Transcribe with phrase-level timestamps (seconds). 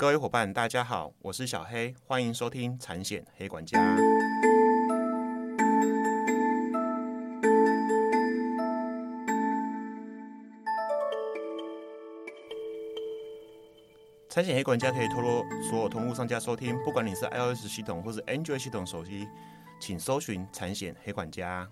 [0.00, 3.78] 各位伙伴，大家好，我是小黑，欢迎收听产险黑管家。
[14.30, 19.28] 产险黑管家可以透过所有通路商家收听，不管你是 iOS 系统或是 Android 系统手机，
[19.78, 21.70] 请搜寻产险黑管家。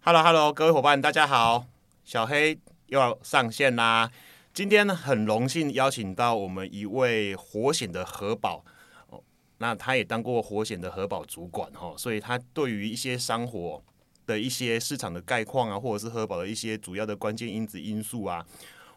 [0.00, 1.66] Hello Hello，各位伙伴，大家好，
[2.06, 4.10] 小黑又要上线啦。
[4.58, 8.64] 今天呢，很荣幸邀请到我们一位火险的核保
[9.06, 9.22] 哦，
[9.58, 13.80] 那他也当过火险的核保主管哈，所以他对于一些商火
[14.26, 18.44] 的一些市场的概况啊，或者是核保的一些主要的关键因子因素啊。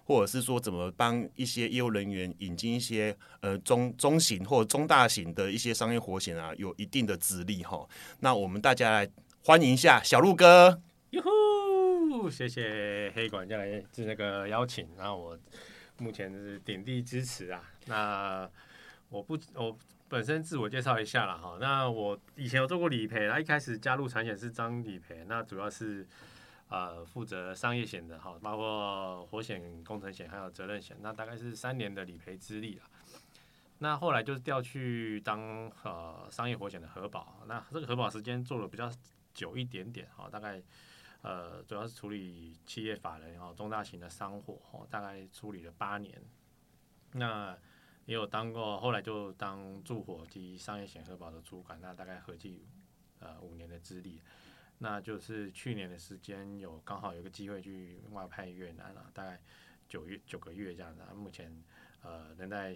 [0.04, 7.88] 或者是说怎么帮一些业务人员引进一些呃中中型或中大型的一些商业活险啊，有一定的资历哈。
[8.21, 9.07] 那我们大家来
[9.46, 10.82] 欢迎一下小鹿哥。
[12.11, 15.39] 哟呼，谢谢黑管家来这那个邀请，然后我
[15.97, 17.63] 目前是鼎力支持啊。
[17.85, 18.49] 那
[19.09, 19.77] 我不我
[20.09, 21.57] 本身自我介绍一下了哈。
[21.62, 26.05] 那我以前有做过理赔，那一开始加入产险是张理赔，那主要是。
[26.73, 32.84] 呃，负责商业险的哈，包括火险、工程险还有责任险，那大概是三年的理赔资历了。
[33.79, 38.90] 那后来就是调去当呃商业火险的核保，那这个核保时间做的比较
[39.34, 40.62] 久一点点哈，大概
[41.22, 46.22] 呃主要是处理企业法人哈，中大型的商火哈，大概处理了八年。
[47.14, 47.58] 那
[48.05, 52.66] 也有当过，后来就当驻火及商业险核保的主管，那大概合计
[53.20, 54.22] 呃五年的资历。
[54.80, 59.40] 那就是去年的时间有刚好有个机会去外派越南了，大概
[59.88, 61.04] 九月九个月这样子。
[61.14, 61.64] 目前
[62.02, 62.76] 呃仍在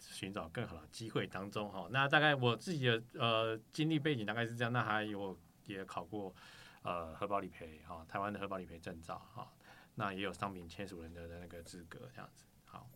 [0.00, 1.88] 寻找更好的机会当中哈。
[1.90, 4.72] 那大概我自己的呃经历背景大概是这样。
[4.72, 6.32] 那还有也考过
[6.82, 9.46] 呃核保理赔哈，台湾的核保理赔证照哈。
[9.94, 12.44] 那也有商品签署人的那个资格这样子。
[12.64, 12.86] 好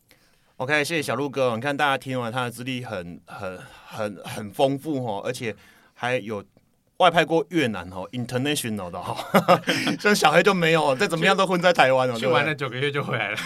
[0.57, 1.55] ，OK，谢谢小鹿哥。
[1.55, 5.55] 你看大家听完他的资历很很很很丰富哦，而且
[5.93, 6.43] 还有。
[6.99, 9.17] 外派过越南哦，international 的哈，
[9.99, 13.37] 像小黑就没有，再怎么样都混在台湾哦，去玩了九个月就回来了。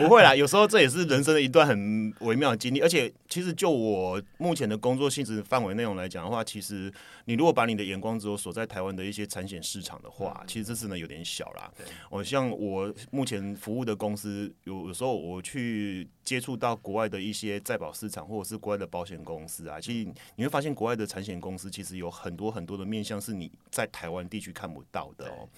[0.00, 2.80] 不会啦，有时候这也是人生的一段很微妙的经历。
[2.80, 6.90] 而且，其实就我目前的工作性质范围内容来讲的话，其实
[7.26, 11.70] 你如果把你的眼光只有锁在台湾的一些产险市场的话，其实这次呢有点小啦。
[12.08, 25.48] 我像我目前服务的公司，有有时候我去接触到国外的一些在保市场，或者是国外的保险公司啊，其实你会发现国外的产险公司其实有很多很多的面向是你在台湾地区看不到的哦。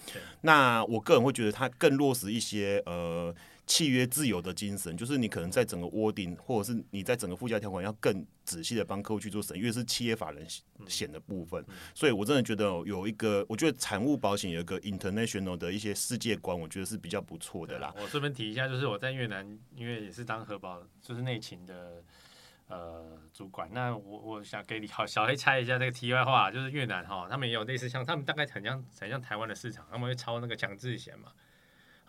[0.41, 3.33] 那我个人会觉得它更落实一些呃。
[3.67, 10.45] 契约自由的精神，就是你可能在整个窝顶，或者是你在整个附加条款要更仔细的帮客户去做审，因为是企业法人
[10.89, 11.65] 险的部分，
[11.95, 17.95] 所以我真的觉得有一个，我觉得产物保险有一个 international 的一些世界观，我觉得是比较不错的啦。
[17.97, 19.47] 我顺便提一下，就是我在越南，
[19.77, 22.03] 因为也是当核保，就是内勤的
[22.67, 23.71] 呃主管。
[23.73, 31.33] 那我我想给你好小黑猜一下这个题外话，就是越南哈，他们也有类似像他们大概很像很像台湾的市场，他们会抄那个强制险嘛。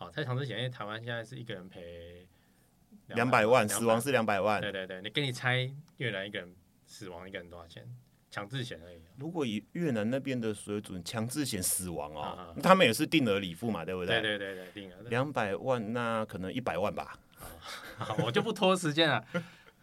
[0.04, 2.28] 好，在强制险，因为台湾现在是一个人赔
[3.08, 4.60] 两百万，死亡是两百万。
[4.60, 6.54] 对对对，你给你猜越南一个人
[6.86, 7.88] 死亡一个人多少钱？
[8.30, 9.00] 强制险而已。
[9.18, 14.20] 如果以越南那边的水准，强制险死亡哦，他们也是定额理付嘛，对不对？
[14.22, 17.18] 对对对对，定额两百万，那可能一百万吧。
[17.98, 19.24] 好，我就不拖时间了，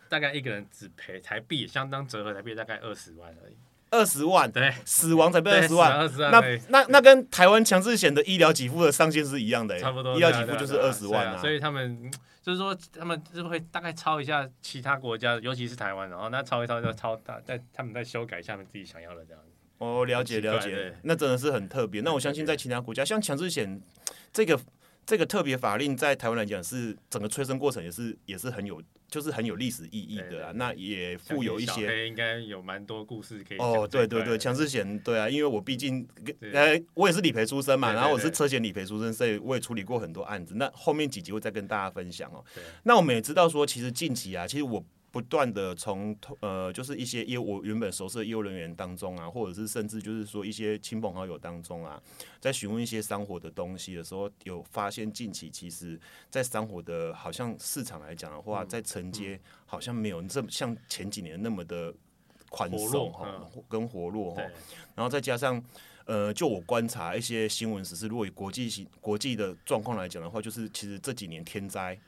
[0.08, 3.56] 大概一个人只赔台币，相当折合台币大概二十万而已。
[3.90, 11.36] 二十万，对，死亡才被二十万，那那那跟台湾强制险的医疗给付的上限是一样的，差不多，医疗给付就是二十万啊。
[11.38, 12.10] 所以他们
[12.42, 19.50] 就是说，他们是不是会大概抄一下其他国家，尤其是台湾，然后那抄一抄就抄大，在他们在修改一下他们自己想要的这样子。
[19.78, 22.00] 哦，了解了解，那真的是很特别。
[22.02, 23.80] 那我相信在其他国家，像强制险
[24.32, 24.58] 这个
[25.10, 28.80] 这个特别法令，在台湾来讲是整个催生过程也是也是很有。
[29.10, 33.84] 就是很有历史意义的啊，那也富有一些，应该有蛮多故事可以哦。
[33.90, 36.06] 对对对，强制险，对啊，因为我毕竟，
[36.52, 40.54] 呃，我也是理赔出身嘛，然后我是车险理赔出身，所以我也处理过很多案子。
[40.54, 42.44] 那后面几集会再跟大家分享哦。
[42.84, 44.84] 那我们也知道说，其实近期啊，其实我。
[45.12, 52.00] 不断的从呃，就是一些业我原本熟悉的业务人员当中啊，或者是甚至就是说一些亲朋好友当中啊，
[52.38, 61.92] 在询问一些商火的东西的时候，有发现近期其实，在商火的好像市场来讲的话，在承接好像没有这么像前几年那么的
[62.48, 64.42] 宽松哈，跟活络哈。
[64.94, 65.60] 然后再加上
[66.04, 71.98] 呃，就我观察一些新闻时事，如果以国际型国际的状况来讲的话，就是其实这几年天灾。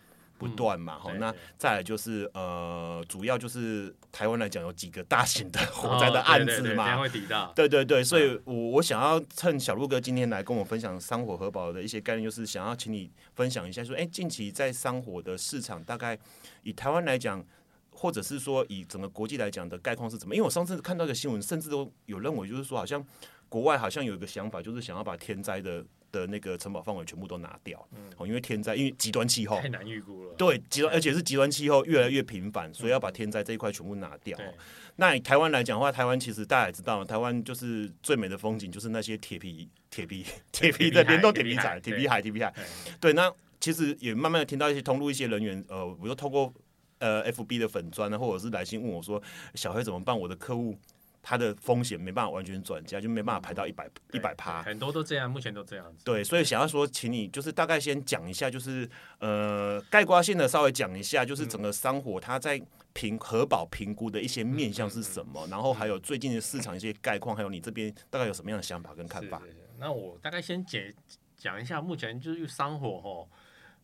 [0.42, 6.98] 不断嘛，哈、那再来就是呃，主要就是台湾来讲有几个大型的火哦灾的案子嘛。
[6.98, 7.52] 会提到。
[7.54, 16.18] 对对对，所以嗯我我想要趁小鹿哥今天来跟我分享山火核保的一些概念，就是想要请你分享一下说，哎，近期在山火的市场大概
[16.64, 17.44] 以台湾来讲，
[17.92, 20.34] 或者是说以整个国际来讲的概况是怎么？
[20.34, 23.04] 因为我上次看到一个新闻，甚至都有认为就是说，好像
[23.48, 27.84] 国外好像有一个想法，就是想要把天灾的的那个城堡范围全部都拿掉，
[28.16, 29.68] 哦，因为天灾因为极端气候太。
[29.70, 30.34] 难预估了。
[30.34, 34.36] 对，极端而且是极端气候越来越频繁，所以要把天灾这一块全部拿掉。
[34.36, 34.46] 对
[34.96, 42.52] 那以台湾来讲的话，台湾其实大家也知道，台湾就是最美的风景就是那些铁皮、铁皮、铁皮的联动铁皮海、铁皮海、铁皮海。
[43.00, 46.52] 对对，那其实也慢慢的听到一些通路一些人员，呃，比如透过
[46.98, 49.22] 呃 FB 的粉砖呢，或者是来信问我说，
[49.54, 50.18] 小黑怎么办？
[50.18, 50.76] 我的客户
[51.22, 54.62] 他的风险没办法完全转嫁，就没办法排到一百一百趴。
[54.62, 56.04] 很多都这样，目前都这样子。
[56.04, 58.88] 对，所以想要说，请你就是大概先讲一下，就是
[59.20, 62.60] 呃概括性的稍微讲一下，就是整个商火它在
[62.92, 69.38] 评核保评估的一些面向是什么，然后还有最近的市场一些概况，还有你这边大概有什么样的想法跟看法？
[69.40, 70.92] 是是是那我大概先解
[71.36, 73.30] 讲一下，目前就是商火吼，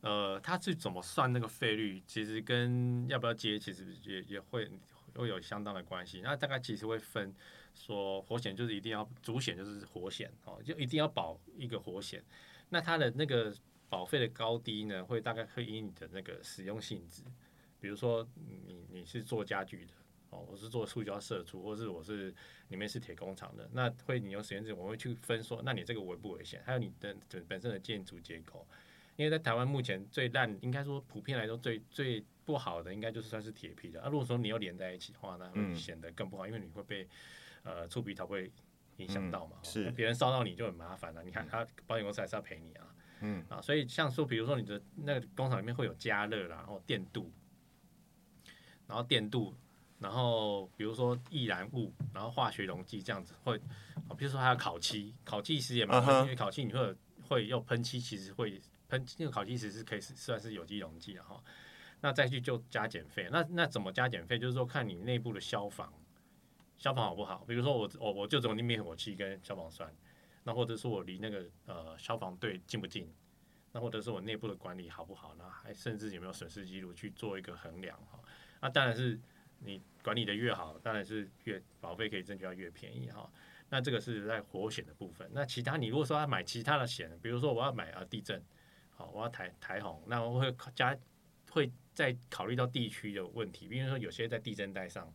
[0.00, 4.70] 呃，它是怎么算那个费率，其实跟要不要接，其实也也会
[5.14, 6.20] 会有相当的关系。
[6.22, 7.34] 那大概其实会分
[7.74, 12.22] 说，火险就是一定要主险就是火险哦，就一定要保一个火险。
[12.68, 13.54] 那它的那个
[13.88, 17.22] 保费的高低呢，会大概会以你的那个使用性质，
[17.80, 19.92] 比如说你你是做家具的。
[20.30, 22.34] 哦，我是做塑胶射出，或是我是
[22.68, 26.62] 里面是铁工厂的，那会你用实验室，我会去分说，那你这个危不危险？
[26.66, 28.68] 还有你的本本身的建筑结构，
[29.19, 34.00] 因为在台湾目前最烂，应该说普遍来说最最不好的，应该就是算是铁皮的。
[34.00, 35.75] 啊，如果说你又连在一起的话，那会嗯。
[35.75, 37.05] 显得更不好，因为你会被
[37.65, 38.49] 呃触鼻头会
[38.99, 39.91] 影响到嘛，嗯是。
[39.91, 43.44] 别人烧到你就很麻烦了、你看他保险公司还是要赔你啊，嗯。
[43.49, 47.29] 啊，所以像说，比如说你的那个工厂里面会有加热啦，然后电镀，
[48.87, 49.53] 然后电镀，
[49.99, 53.56] 然后比如说易燃物，然后化学溶剂这样子会，
[54.09, 61.43] 啊比如说还有烤漆，烤漆其实也蛮因为烤漆你会有会用喷漆，其实会喷那个烤漆其实是可以算是有机溶剂了哈。
[62.00, 64.38] 那再去就加减费，那那怎么加减费？
[64.38, 65.93] 就是说看你内部的消防，
[66.79, 67.44] 消防好不好？
[67.46, 69.93] 比如说我我我就只有灭火器跟消防栓，
[70.44, 73.12] 那或者说我离那个呃消防队近不近？
[73.73, 75.34] 那或者是我内部的管理好不好？
[75.37, 78.19] 那还甚至有没有损失记录去做一个衡量哈？
[78.61, 79.20] 那当然是
[79.58, 83.31] 你管理的越好，当然是越保费可以争取到越便宜哈。
[83.69, 85.29] 那这个是在火险的部分。
[85.32, 88.43] 那其他你如果说要买其他的险，比如说我要买啊地震，
[88.98, 90.96] 好，我要台台红，那我会加
[91.52, 95.08] 会再考虑到地区的问题，比如说有些在地震带上，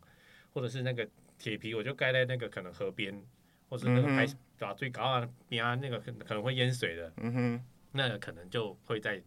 [0.54, 1.06] 或者是那个
[1.38, 3.22] 铁皮，我就盖在那个可能河边，
[3.68, 4.26] 或者那个海
[4.58, 9.22] 把最高啊边啊那个可能可能会淹水的，嗯哼，那个可能就会在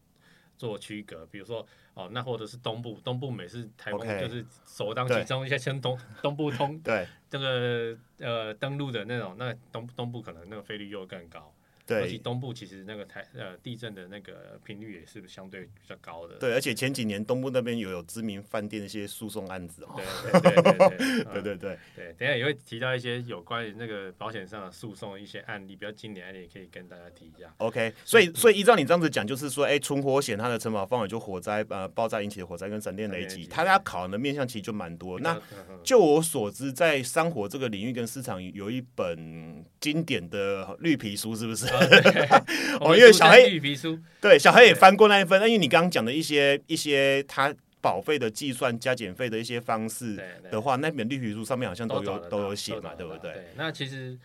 [0.56, 7.06] 做区隔，比如说哦，那或者是东部，东部每次台风就是首当其冲，一些先东东部通对。
[7.28, 11.52] 这个呃登陆的那种，那东东部可能那个费率又更高，
[11.88, 16.34] 而且对东部其实那个台呃地震的那个频率也是相对比较高的。
[16.36, 19.94] 对，而且前几年东部那边有有知名饭店的一些诉讼案子哦。
[19.96, 27.54] 对对对对对 对嗯对对，对，等一下也会提到一些有关于那个保险上的诉讼的一些案例，比较经典案例，也可以跟大家提一下。
[27.58, 35.20] OK，所以所以依照你这样子讲，就是说，哎、纯火险它的承保范围就火灾、呃爆炸引起的火灾跟闪电雷击，它要考的面向其实就蛮多。
[35.20, 35.40] 那
[35.84, 41.66] 就我所知，在山火这个领域跟市场有一本经典的绿皮书，是不是？
[42.81, 45.40] 我们书因为小黑绿皮书，对，小黑也翻过那一份。
[45.40, 50.16] 那因为你刚刚讲的一些一些他保费的计算、加减费的一些方式
[50.50, 53.33] 的话，那本绿皮书上面好像都有都有写嘛，对不对？
[53.33, 54.18] 对，那其实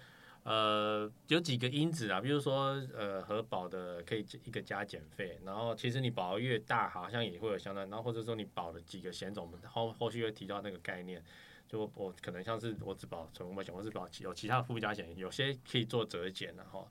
[0.43, 11.23] 呃有几个因子啊，比如说呃核保的可以一个加减费，然后其实你保额越大，好像也会有相当，然后或者说你保了几个险种，我们后后续会提到那个概念。
[11.69, 16.85] 就我我可能像是我只保纯危险，我是保其有其他附加险，有些可以做折减然后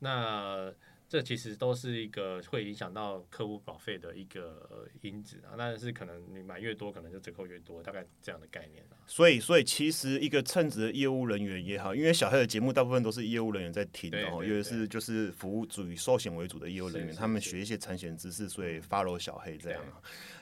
[0.00, 0.72] 那
[1.08, 8.94] 这其实都是一个会影响到客户保费的一个呃因子啊，但是可能你买越多，可能就折扣越多，大概这样的概念啊。
[9.08, 19.82] 所以，所以其实一个称职的业务人员也好，因为小黑的节目大部分都是业务人员在听的哦，因为是就是服务主以寿险为主的业务人员，他们学一些产险知识，所以 follow 小黑这样。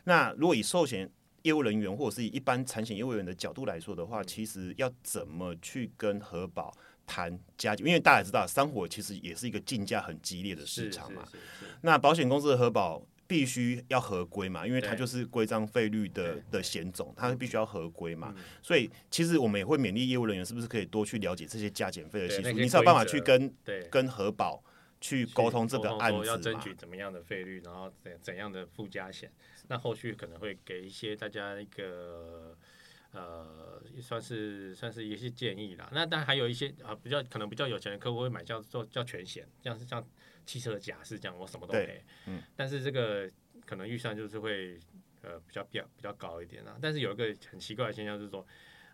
[0.04, 1.10] 那如果以寿险
[1.44, 6.76] 业务人员或者是以一般产险业务员的角度来说的话，其实要怎么去跟核保
[7.08, 7.84] 谈加减？
[7.86, 11.24] 因为大家也知道，三火其实也是一个竞价很激烈的市场嘛。
[11.24, 18.32] 是是是那保险公司的核保必须要合规嘛，因为它就是规章费率的的险种，它必须要合规嘛。
[18.36, 22.52] 嗯所以其实我们也会勉励业务人员，是不是可以多去了解这些加减费的系数？
[22.52, 24.62] 你才有办法去跟对跟核保
[25.00, 29.30] 去沟通这个案子要争取怎么样的费率，然后怎怎样的附加险，
[29.68, 32.56] 那后续可能会给一些大家一个
[33.12, 35.88] 呃，算是算是一些建议啦。
[35.92, 40.06] 那当然还有一些啊，比较可能比较有钱的客户会买叫做叫全险，像是像
[40.44, 42.04] 汽车的假释这样，我什么都对赔。
[42.26, 43.30] 嗯，但是这个
[43.66, 44.78] 可能预算就是会
[45.22, 46.76] 呃比较比较比较高一点啊。
[46.80, 48.46] 但是有一个很奇怪的现象就是说。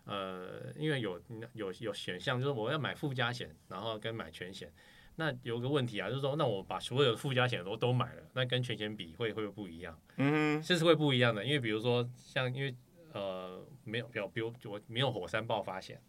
[0.07, 1.19] 呃，因为有
[1.53, 4.71] 有有选项，就是我要买附加险，然后跟买全险。
[5.15, 9.99] 那有个问题啊，就是说，那我把所有的附加险都都买了，那跟全险比会会不会不一样？
[10.17, 12.75] 嗯，这是会不一样的，因为比如说像因为
[13.13, 15.99] 呃没有，比如比如我没有火山爆发险，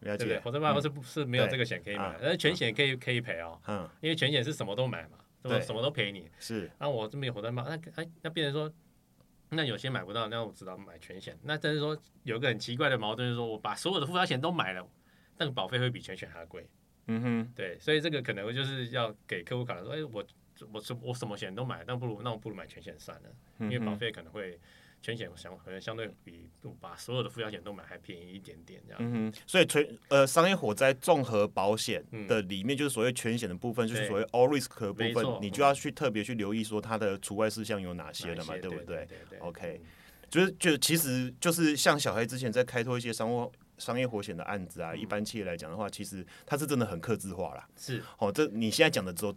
[0.00, 0.36] 了对不对？
[0.36, 6.30] 解，火山爆发是不是没有这个险可以买啊，但是全险可以可以赔哦，嗯，因为全险是什么都买嘛，什么对什么都赔你。
[6.38, 8.72] 是，那我这边有火山爆，那哎那变成说。
[9.48, 11.38] 那有些买不到，那我只能买全险。
[11.44, 14.84] 那但是说有个很奇怪的矛盾，就是说我把所有的附加险都买了，
[15.38, 16.68] 那个保费会比全险还要贵。
[17.06, 20.26] 嗯哼，对，所以这个可能就是要给客户考虑说，哎，我
[20.72, 23.28] 我什我什么险都买，那不如那我不如买全险算了，
[23.60, 24.58] 因为保费可能会
[25.02, 26.50] 全险相可能相对比
[26.80, 28.98] 把所有的附加险都买还便宜一点点这样。
[29.00, 39.06] 嗯哼，所以全呃商业火灾综合保险嗯的里面就是所谓全险的部分，就是所谓 all risk 的部分，你就要去特别去留意说它的除外事项有哪些哪的嘛，对对不对？
[39.06, 39.80] 对对 OK
[40.28, 47.68] 就是就其实就是像小黑之前在开拓一些商务商业火险的案子啊，嗯一般企业来讲的话，其实它是真的很克制化啦。
[47.76, 49.32] 是哦，这你现在讲的只有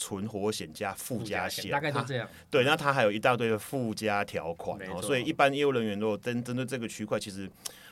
[0.00, 2.26] 做纯火险加附加险，大概就这样。
[2.50, 7.48] 对，那它还有一大堆的附加条款哦，所以一般业务人员如果针针对这个区块，其实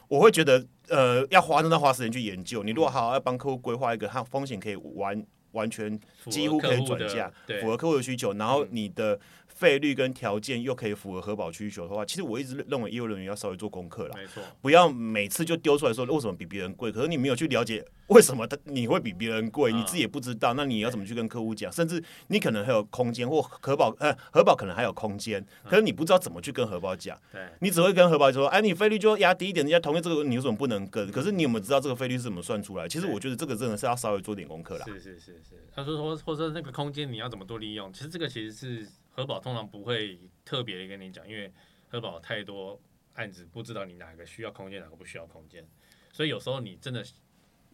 [0.09, 2.63] 我会觉得呃要花真的花时间去研究。
[2.63, 5.99] 你如果好好要帮客户规划一个，它风险可以完完全
[6.31, 9.19] 几乎可以转嫁，对符合客户的需求，然后嗯你的
[9.59, 14.15] 费率跟条件又可以符合核保需求的话，其实我一直认为业务人员要稍微做功课啦。
[14.17, 21.73] 没错，不要每次就丢出来说为什么比别人贵，可是你没有去了解为什么他你会比别人贵，啊你自己也不知道，那你要怎么去跟客户讲？
[21.73, 31.11] 甚至你可能还有空间或核保呃核保可能还有空间，可是你不知道怎么去跟核保讲，对，你只会跟核保说，哎，你费率就压低一点，人家同意这个，你为什么不能跟？
[31.11, 32.89] 可是你有没有知道这个费率是怎么算出来？
[32.89, 34.85] 其实我觉得这个真的是要稍微做点功课啦。
[34.87, 35.65] 是是是是。
[35.75, 41.53] 他说说或者说那个空间你要怎么多利用，其实这个其实是核保通常不会特别的跟你讲，因为
[41.89, 42.81] 核保太多
[43.15, 45.67] 案子不知道你哪个需要空间，哪个不需要空间，
[46.13, 47.05] 所以有时候你真的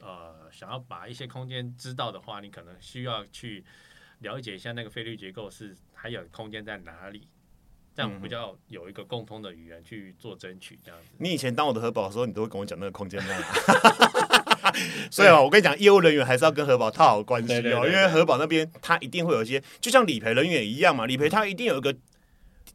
[0.01, 3.63] 呃想要把一些空间知道的话，你可能需要去
[4.21, 7.29] 了解一下那个费率结构是还有空间在哪里，
[7.95, 11.09] 这样比较有一个共通的语言去做争取，这样子。
[11.19, 13.47] 你以前当我的核保的时候，你都会跟我讲那个空间在哪。
[15.11, 21.95] 所以啊，我跟你讲，业务人员还是要跟核保套好关系哦，因为核保那边他一定会有一些，就像理赔人员一样嘛，理赔他一定有一个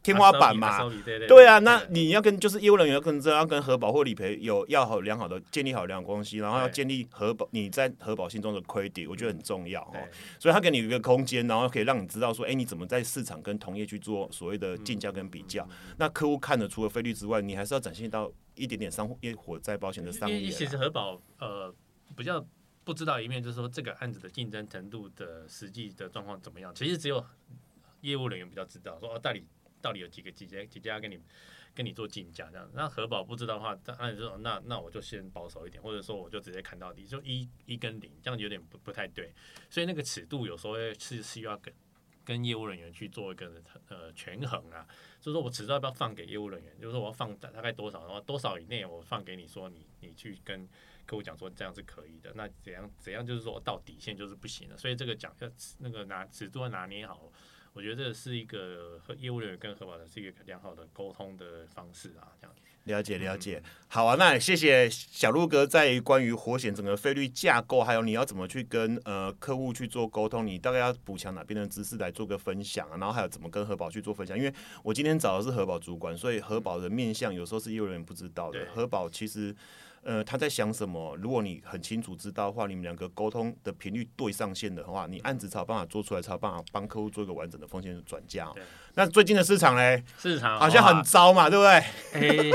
[0.02, 0.90] 天花板嘛。
[1.28, 9.96] 对啊，那你要跟就是业务人员要跟这要跟核保或理赔有要好良好的建立好良好关系，然后要建立核保你在核保心中的 credit，我觉得很重要哦。
[10.38, 15.68] 所以他给你一个空间，然后可以让你知道说，哎，你怎么在市场跟同业去做所谓的竞价跟比较。
[15.98, 18.30] 那客户看的除了费率之外，你还是要展现到
[18.60, 20.66] 一点点商业火灾保险的商因为其。
[20.66, 21.74] 实核保呃
[22.16, 22.46] 比较
[22.84, 26.74] 不知道一面，就是说这个案子的竞争程度的实际的状况怎么样。
[26.74, 27.24] 其实只有
[28.02, 29.44] 业务人员比较知道，说哦到底
[29.80, 31.18] 到底有几个几家几家跟你
[31.74, 32.70] 跟你做竞价这样。
[32.74, 33.78] 那核保不知道的话，
[34.40, 39.32] 那那我就先保守一点，或者说我就直接砍到底，就一一跟零，这样有点不不太对。
[39.68, 41.72] 所以那个尺度有时候是需要跟
[42.24, 44.86] 跟业务人员去做一个呃权衡啊。
[45.20, 50.66] 就是说我尺度要不要放给业务人员，就是说我要放大概多少，然后多少以内我放给你说你你去跟
[51.06, 57.30] 客户讲说这样是可以的，那怎样怎样就是说到底线就是不行了，所以这个讲要那个拿尺度要拿捏好，
[57.72, 62.56] 我觉得这是一个和业务人员跟核保的是一个良好的沟通的方式啊，这样。
[62.90, 78.58] 了解了解，好啊，那谢谢小鹿哥在于关于火险整个费率架构，还有你要怎么去跟呃客户去做沟通，你大概要补强哪边的知识来做个分享啊，然后还有怎么跟核保去做分享，因为我今天找的是核保主管，所以核保的面向有时候是业务人员不知道的。
[78.58, 79.54] 对，核保其实。
[80.02, 81.14] 呃，他在想什么？
[81.16, 88.56] 如果你很清楚知道的话，你们两个沟通的频率对上线的话，你案子才有办法做出来，才有办法帮客户做一个完整的风险转嫁、哦。
[88.94, 92.20] 那最近的市场嘞，市场好像很糟嘛，对不对？
[92.20, 92.50] 诶、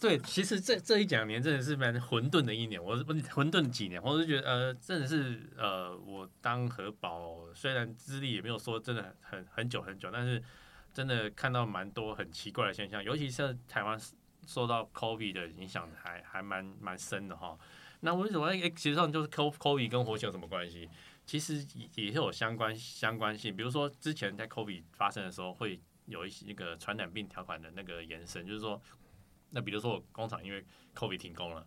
[0.00, 10.42] 对，其实这这一两年真的是蛮混沌的一年，我是不是混沌几年，我是觉得呃，真的是呃，我当核保虽然资历也没有说真的很很久很久，但是
[10.92, 13.96] 真的看到蛮多很奇怪的现象，尤其是台湾
[14.46, 17.58] 受到 COVID 的影响还还蛮蛮深的哈。
[18.00, 18.46] 那为什么？
[18.46, 20.88] 诶、其实上就是 COVID 跟火险有什么关系？
[21.24, 28.82] 其实也是有相关相关性，比如说之前在 COVID 发生的时候，会有一些那个传染病条款的那个延伸，就是说，
[29.50, 30.64] 那比如说我工厂因为
[30.96, 31.64] COVID 停工了，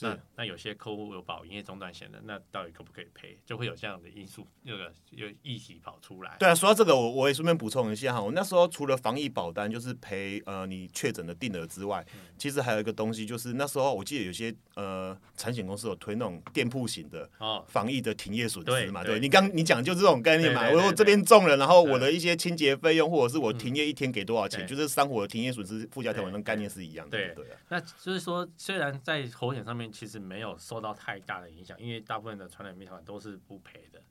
[0.00, 3.38] 那那有些客户有保营业中断险的，那到底可不可以赔？
[3.44, 6.36] 就会有这样的因素，那个有议题跑出来。
[6.38, 12.04] 对啊，说到这个，我我也顺便补充一下哈，我那时候除了防疫保单就是赔呃你确诊的定额之外，
[12.38, 19.20] 其实还有一个东西就是那时候我记得有些呃产险公司有推那种店铺型的哦，防疫的停业损失嘛，对对对？
[19.20, 24.74] 你刚你讲就这种概念嘛，对对对我我这边中了，然后我的一些清洁费用或者是我停业一天给多少钱，对。
[24.74, 27.34] 就是伤火的停业损失附加条款对的概念是一样的，对。
[27.34, 34.02] 对啊，那就是说，虽然在火险上面其实没有受到太大的影响，因为大部分的传染病条款都是不赔的。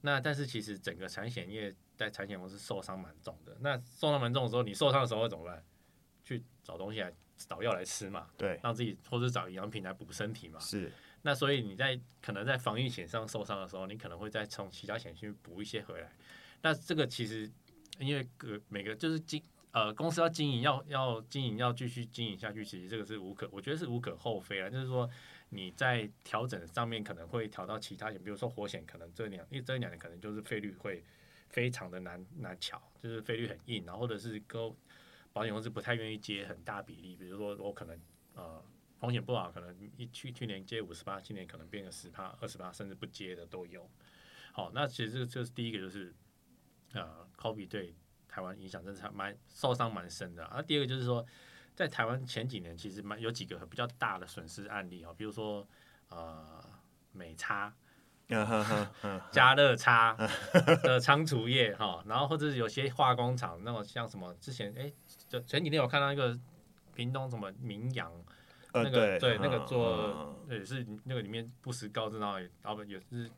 [0.00, 3.56] 那但是其实整个产险业在产险公司受伤蛮重的。
[3.60, 5.64] 那受伤蛮重的时候，你受伤的时候会怎么办？
[6.24, 10.58] 去找东西来找药来吃嘛，对，让自己或者找营养品来补身体嘛。
[10.58, 10.90] 是，
[11.20, 16.10] 那所以你在可能在防疫险上受伤的时候，你可能会再从其他险去补一些回来。
[16.62, 17.50] 那这个其实
[17.98, 19.42] 因为个每个就是经
[19.74, 24.70] 呃公司要经营要要经营要继续经营下去，其实这个是无可我觉得是无可厚非了。
[24.70, 25.10] 就是说
[25.48, 31.04] 你在调整上面可能会调到其他险，比如说火险，可能这两因为这两年可能就是费率会
[31.48, 34.72] 非常的难难调，就是费率很硬，然后或者是跟
[35.32, 38.00] 保险公司不太愿意接很大比例，比如说我可能
[38.34, 38.64] 呃
[39.00, 43.90] 风险不好，可能一去去年接五十八，今年可能变个十趴、二十八，甚至不接的都有。
[44.52, 46.14] 好，那其实这这是第一个，就是
[46.92, 47.92] 呃 COBI 对
[48.34, 50.44] 台湾影响真的是蛮受伤蛮深的。
[50.46, 51.24] 啊，第二个就是说，
[51.76, 55.64] 在台湾前几年其实蛮有几个比较大的损失案例啊，比如说
[56.08, 56.60] 呃
[57.12, 57.72] 美差、
[59.30, 60.16] 加热差
[60.82, 64.92] 的仓储业哈，然后或者是有些化工厂那种像什么之前哎，
[65.28, 66.36] 就前几天有看到一个
[66.92, 68.12] 屏东什么名扬。
[68.72, 73.30] 呃那个对那个嗯做嗯也是那个里面不时告知，然后也是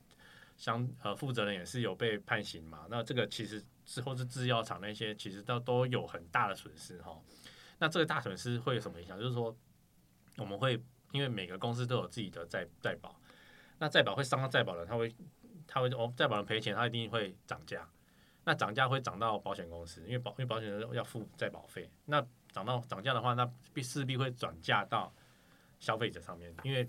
[0.56, 2.86] 相呃负责人也是有被判刑嘛。
[2.90, 7.16] 那这个其实之后是制药厂那些其实都都有很大的损失哈。
[7.78, 9.18] 那这个大损失会有什么影响？
[9.18, 9.54] 就是说
[10.36, 10.82] 我们会
[11.12, 13.18] 因为每个公司都有自己的再再保，
[13.78, 15.14] 那再保会伤到再保人，他会
[15.66, 17.88] 他会哦再保人赔钱，他一定会涨价。
[18.44, 21.90] 那涨价会涨到保险公司，因为保因为保险人要付再保费。
[22.04, 23.44] 那涨到涨价的话，那
[23.74, 25.12] 必势必会转嫁到
[25.80, 26.88] 消费者上面，因为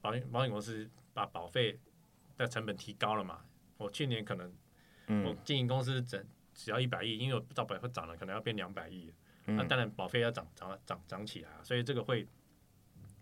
[0.00, 1.78] 保险保险公司把保费
[2.38, 3.44] 的成本提高了嘛。
[3.76, 9.12] 我去年可能我嗯经营公司整只要一百亿，因为我到百会涨了，可能要变两百亿，
[9.44, 9.68] 那嗯。
[9.68, 12.26] 当然保费要涨涨涨涨起来啊，所以这个会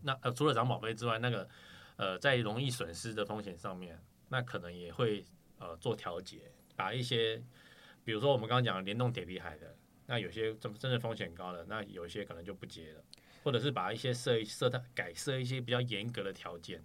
[0.03, 1.49] 那呃除了涨保费之外，那个
[1.97, 5.25] 呃在容易损失的风险上面，那可能也会
[5.59, 7.43] 呃做调节，把一些
[8.05, 9.77] 比如说我们刚刚讲的联动铁皮海的，
[10.07, 13.05] 那有些真真的风险高的，那有些可能就不接了，
[13.45, 16.85] 或者是把一些设设它改设一些比较严格的条件，让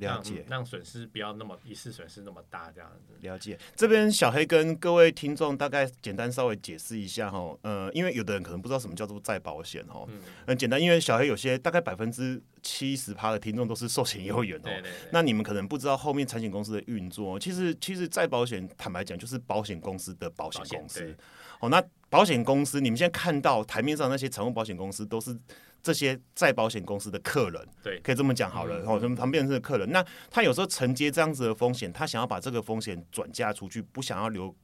[0.00, 0.44] 了解。
[0.48, 3.14] 让损失不要那么一次损失那么大这样子。
[3.20, 21.14] 了解，这边小黑跟各位听众大概简单稍微解释一下哈，呃，因为有的人可能不知道什么叫做再保险哈，嗯，很简单，因为小黑有些大概百分之七十趴的听众都是寿险业务员哦，对对对，那你们可能不知道后面产险公司的运作，其实其实再保险，坦白讲就是保险公司的保险公司对。
[21.60, 25.36] 哦，那保险公司，你们现在看到台面上那些财务保险公司，都是
[25.82, 28.80] 这些再保险公司的客人，对可以这么讲好了。
[28.80, 34.54] 嗯哦，他们旁边是客人，那他有时候承接这样子的风险，他想要把这个风险转嫁出去，不想要留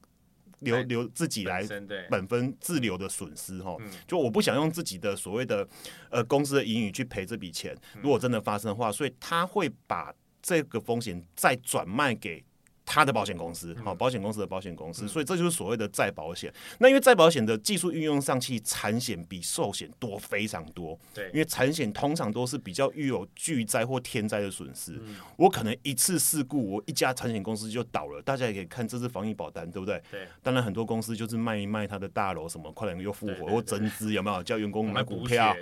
[0.59, 1.65] 留留自己来
[2.09, 5.67] 本分自留的损失哈嗯，就我不想用自己的所谓的
[6.09, 12.43] 呃公司的盈余去赔这笔钱，嗯如果真的发生的话，所以他会把这个风险再转卖给。
[12.89, 15.07] 他的保险公司，好、保险公司的保险公司，嗯。
[15.09, 16.51] 所以这就是所谓的再保险。
[16.79, 20.97] 那因为再保险的技术运用上，其实产险比寿险多非常多。
[21.13, 21.25] 对。
[21.33, 25.17] 因为产险通常都是比较遇有巨灾或天灾的损失，嗯。
[25.35, 28.21] 我可能一次事故，我一家产险公司就倒了。
[28.21, 30.01] 大家也可以看这是防疫保单，对不对？
[30.09, 34.41] 对，当然，很多公司就是卖一卖他的大楼，什么快点又复活或增资，有没有？
[34.43, 35.53] 叫员工买股票。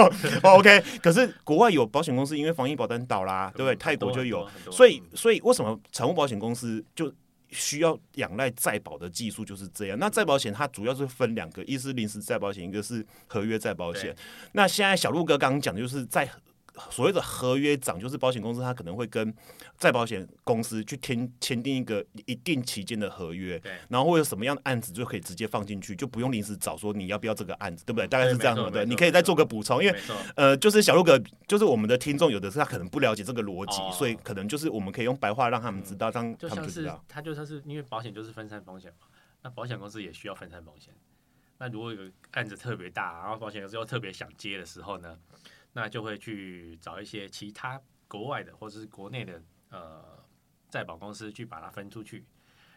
[0.42, 3.74] OK，可是国外有保险公司因为防疫保单倒啦，对不对？
[3.76, 7.12] 泰国就有，，所以嗯所以为什么产物保险公司就
[7.50, 9.98] 需要仰赖再保的技术就是这样？
[9.98, 14.14] 那再保险它主要是分两个，一是临时再保险，一个是合约再保险。
[14.52, 16.28] 那现在小鹿哥刚刚讲的就是在
[16.90, 19.32] 所谓的合约长，就是保险公司它可能会跟
[19.78, 28.06] 再保险公司去签签订一个一定期间的合约，对然后会有什么样的案子就可以直接放进去，就不用临时找说你要不要这个案子，对不对？
[28.08, 28.84] 大概是这样的，对。
[28.84, 30.00] 你可以再做个补充，因为，
[30.36, 37.04] 呃，就是小鹿哥，就是我们的听众，有的是他可能不了解这个逻辑，哦所以可能就是我们可以用白话让他们知道，让他们就是知道。
[37.08, 39.06] 他就算是因为保险就是分散风险嘛，
[39.42, 40.92] 那保险公司也需要分散风险。
[41.58, 45.16] 那如果有个案子特别大，然后保险公司又特别想接的时候呢，
[45.74, 50.02] 那就会去找一些其他国外的或者是国内的呃
[50.70, 52.24] 再保公司去把它分出去。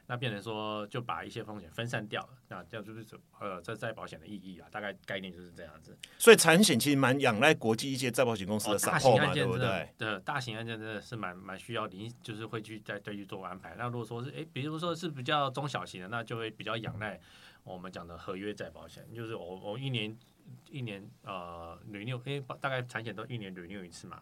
[0.09, 3.05] 那变成说就把一些风险分散掉了，那这样就是
[3.41, 5.97] 呃这再保险的意义啊，大概概念就是这样子。
[6.17, 9.89] 所以产险其实蛮仰赖国际一些再保险公司的哦，大 support 嘛，型案对不件对？
[9.97, 13.75] 的大型案件真的是蛮蛮需要临，就是会去再对去做安排。
[13.77, 17.19] 那如果说是诶，比如说是比较中小型的，那就会比较仰赖
[17.65, 20.17] 我们讲的合约再保险，就是我我一年
[20.69, 24.21] 一年呃 renew，因为大概产险都一年 renew 一次嘛，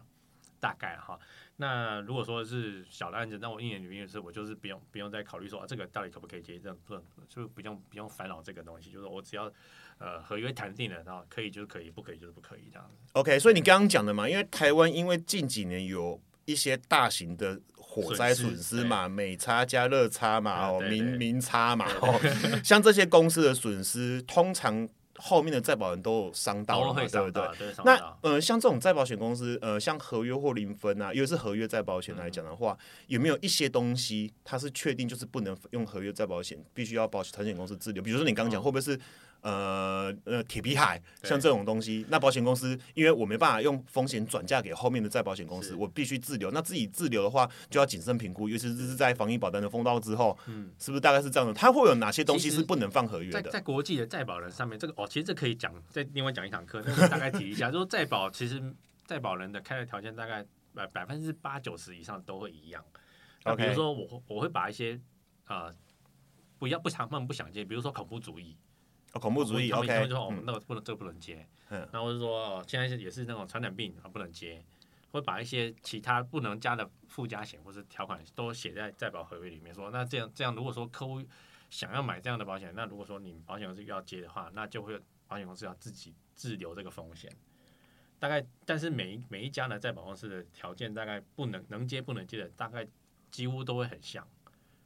[0.60, 1.18] 大概哈。
[1.56, 9.50] 那如果说是小的案子，那我一年 renew 一次，我就是不用不用再考虑说、啊、这个到底可不可以接，这样不就不用不用烦恼这个东西，就是我只要
[9.98, 13.10] 呃合约谈定了，然后可以就是可以，不可以就是不可以这样子。
[13.14, 22.20] OK，所以你刚刚讲的嘛，因为台湾因为近几年有一些大型的火灾损失嘛，美差加热差嘛，哦，明明差嘛，哦，
[22.62, 24.86] 像这些公司的损失，通常
[25.18, 27.48] 后面的再保人都有伤到了嘛，对不对？
[27.58, 28.16] 对那。
[28.22, 32.76] 呃，像这种再保险公司，呃，像合约或零分啊，因为是合约再保险来讲的话，
[33.06, 38.02] 有没有一些东西它是确定就是不能用合约再保险，必须要保险保险公司自留？
[38.02, 38.98] 比如说你刚刚讲，会不会是
[39.46, 42.04] 呃呃铁皮海像这种东西？
[42.08, 46.50] 那保险公司因为我没办法用风险转嫁给后面的再保险公司，我必须自留。
[46.50, 51.54] 那自己自留的话，就要谨慎评估，尤其是在防疫保单的封到之后，嗯是不是大概是这样的？
[51.54, 53.48] 它会有哪些东西是不能放合约的？
[53.48, 58.60] 在国际的再保人上面，这个哦，其实这可以讲，再另外讲一堂课，但是大概提一下， 就是再保其实
[59.04, 62.84] 再保人的开的条件大概百百分之八九十以上都会一样。
[63.44, 65.00] 那比如说我会我会把一些
[65.46, 65.72] 呃
[66.58, 68.56] 不要不想放不想接，比如说恐怖主义，
[69.16, 74.62] 哦恐怖主义他们他，OK，们就说哦嗯那个不能这个不能接，嗯然后就说哦现在是也是那种传染病啊不能接。
[75.12, 81.22] 会把一些其他不能加的附加险或是条款都写在再保合约里面说，那这样这样，如果说客户
[81.70, 87.32] 想要买这样的保险，那如果说你保险公司要接的话，那就会保险公司要自己自留这个风险。
[88.18, 92.86] 大概，但是每一每一家呢，在保公司的条件大概不能能接不能接的，大概
[93.30, 94.26] 几乎都会很像。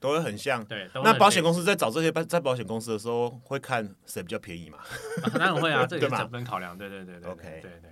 [0.01, 0.65] 都会很像。
[0.65, 4.79] 对，那保险公司在找这些在保险公司的时候，会看谁比较便宜嘛？
[5.23, 7.91] 啊当然会啊， 这也是成本考量，对对对对 OK 对对对。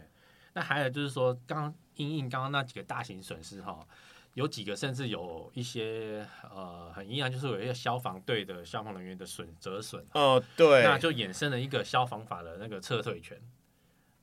[0.55, 3.87] 那还有就是说，刚刚因应刚刚那几个大型损失哈，
[4.35, 13.40] 有几个甚至有一些呃很遗憾，就是有一些消防队的消防人员的损折损，哦，对，那就衍生了一个消防法的那个撤退权。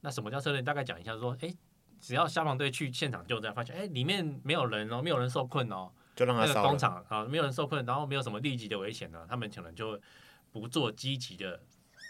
[0.01, 0.61] 那什么叫撤退？
[0.61, 1.53] 大概讲一下说，哎，
[2.01, 6.77] 只要消防队去现场救灾，发现哎里面没有人哦，没有人受困哦，就让他那个工了。
[6.77, 9.99] 厂啊，没有人受困，然后没有什么立即的危险呢，他们可能就
[10.51, 11.61] 不做积极的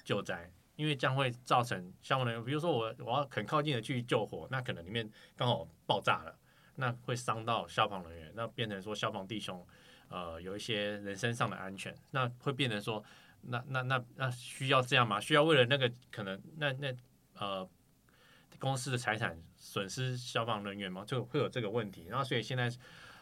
[0.04, 6.38] 救灾，因为将会造成消防人员，比如说我我要很靠近的去救火，那可能里面刚好爆炸了，
[6.76, 9.66] 那会伤到消防人员，那变成说消防弟兄
[10.10, 13.04] 呃有一些人身上的安全，那会变成说
[13.42, 15.20] 那那那那需要这样吗？
[15.20, 16.96] 需要为了那个可能那那
[17.40, 17.68] 呃
[18.60, 21.04] 公司的财产损失消防人员吗？
[21.08, 22.72] 就会有这个问题，然后所以现在。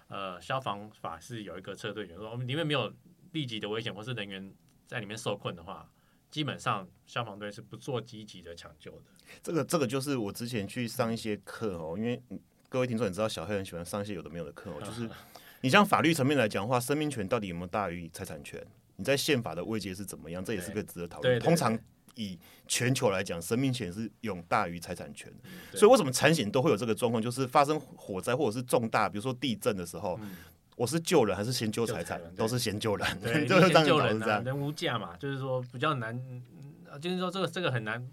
[0.07, 2.93] 呃，消防法是有一个撤退权，说我们里面没有
[3.31, 4.53] 立即的危险或是人员
[4.87, 5.89] 在里面受困的话，
[6.29, 9.03] 基本上消防队是不做积极的抢救的。
[9.41, 12.39] 这个这个就是我之前去上一些课哦，因为嗯
[12.69, 15.09] 各位听众也知道，小黑很喜欢上一些有的没有的课哦，就是
[15.61, 18.65] 你像法律层面来讲的话，生命权到底有没有大于财产权？
[18.95, 20.43] 你在宪法的位阶是怎么样？
[20.43, 21.39] 这也是个值得讨论。
[21.39, 21.77] 通常
[22.15, 25.31] 以全球来讲，生命权是永大于财产权。
[25.71, 27.21] 对所以为什么产险都会有这个状况？
[27.21, 30.35] 就是发生火灾或者是重大，比如说地震的时候，嗯
[30.75, 34.43] 我是救人还是先救财产都是先救人，对， 就是这样先救人啊，导致这样。
[34.43, 38.09] 人无价嘛，就是说比较难，嗯就是说这个这个很难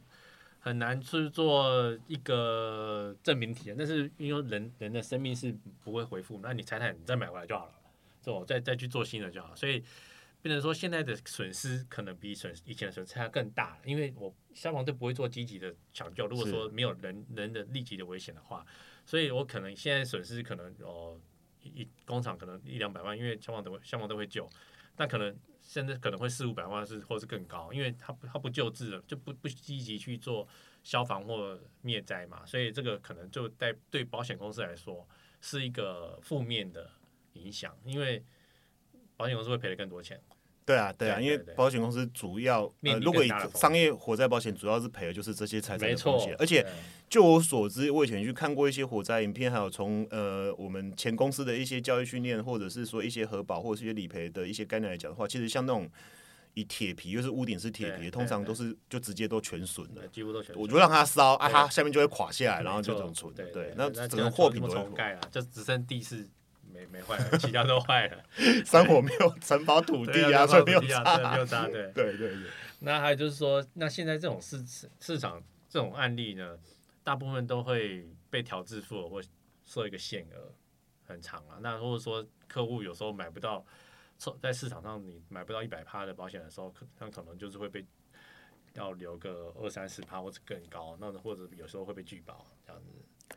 [0.58, 7.72] 很难去做一个证明题，但是因为人人的生命是不会恢复，那你财产你再买回来就好了，
[8.22, 9.82] 这我再再去做新的就好，所以。
[10.42, 16.26] 变成说，现在的损失可能比损以前的损失还更大，因为我消防队不会做积极的抢救。
[16.26, 18.64] 如果说没有人人的立即的危险的话，
[19.04, 21.20] 所以我可能现在损失可能哦，
[21.62, 24.48] 一工厂可能一两百万，因为消防队消防队会救，
[24.96, 30.48] 但可能现在可能会四五百万是或是更高，因为他他不救治了，就不不积极去做
[30.82, 35.06] 消防或灭灾嘛，所以这个可能就在对保险公司来说
[35.42, 36.90] 是一个负面的
[37.34, 38.24] 影响，因为
[39.20, 40.18] 保险公司会赔的更多钱。
[40.64, 46.70] 对啊，对啊，因为保险公司主要呃，如果以商业火灾保险，主要是赔的就是这些财产的风险，，而且对
[47.08, 55.90] 就我所知，我以前去看过一些火灾影片，还有从呃我们前公司的一些教育训练，或者是说一些核保或者是一些理赔的一些概念来讲的话，其实像那种
[56.54, 60.06] 以铁皮，又是屋顶是铁皮，通常都是就直接都全损了。
[60.08, 63.34] 几乎都全我就让它烧啊，它下面就会垮下来，然后就错这种存。
[63.34, 66.28] 对对，那那整个货品都盖了，就只剩地是
[66.86, 68.24] 没没坏了，其他都坏了。
[68.64, 70.80] 山火没有承包土地啊，所以没有。
[70.80, 71.90] 没有差， 对。
[71.92, 74.64] 对对对，那还有就是说，那现在这种市
[75.00, 76.58] 市场这种案例呢，
[77.04, 79.22] 大部分都会被调制付额或
[79.64, 80.52] 设一个限额，
[81.06, 81.58] 很长啊。
[81.60, 83.64] 那或者说客户有时候买不到
[84.18, 87.84] 凑在市场上你买不到一百趴的保险的时候，可那可能就是会被
[88.74, 92.88] 要留个二三十趴或者更高，那或者有时候会被拒保这样子。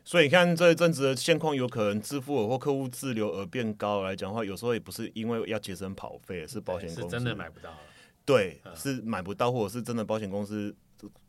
[0.02, 7.78] 所以你看这一阵子的现况，有可能支付额或客户自留额变高来讲的话，有时候也不是因为要节省跑费，是保险公司是真的买不到了。
[8.24, 10.74] 对，嗯是买不到，或者是真的保险公司。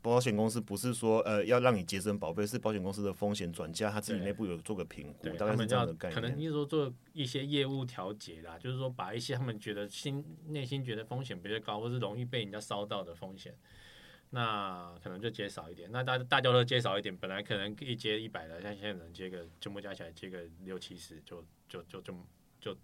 [0.00, 6.48] 保险公司不是说呃要让你节省保费，是保险公司的风险转嫁，他自己对内部有做个评估，对，大概是他们要这样的概可能念。
[6.48, 13.54] 你说做一些业务调节啦，就是说把一些他们觉得心内心觉得风险比较高，或是容易被人家烧到的风险，
[14.30, 15.90] 那可能就接少一点。
[15.92, 22.14] 那大大家都接少一点，本来可能一接一百的，像现在能接个全部加起来接个六七十，就就就就
[22.60, 22.76] 就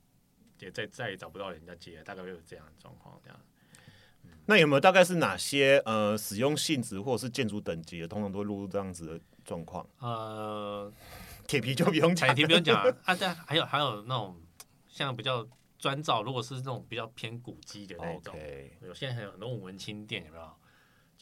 [0.60, 3.38] 也再再也找不到人家接了，大概会有这样的状况这样。
[4.46, 9.86] 那有没有大概是哪些呃使用性质或者是建筑等级的，通常都会落入这样子的状况？
[9.98, 10.92] 呃，
[11.46, 14.40] 铁皮就不用讲铁皮不用讲啊，啊，但还有还有那种
[14.88, 15.46] 像比较
[15.78, 18.34] 专造，如果是那种比较偏古迹的那种。
[18.80, 20.44] 有现在还有很多文青店，有没有？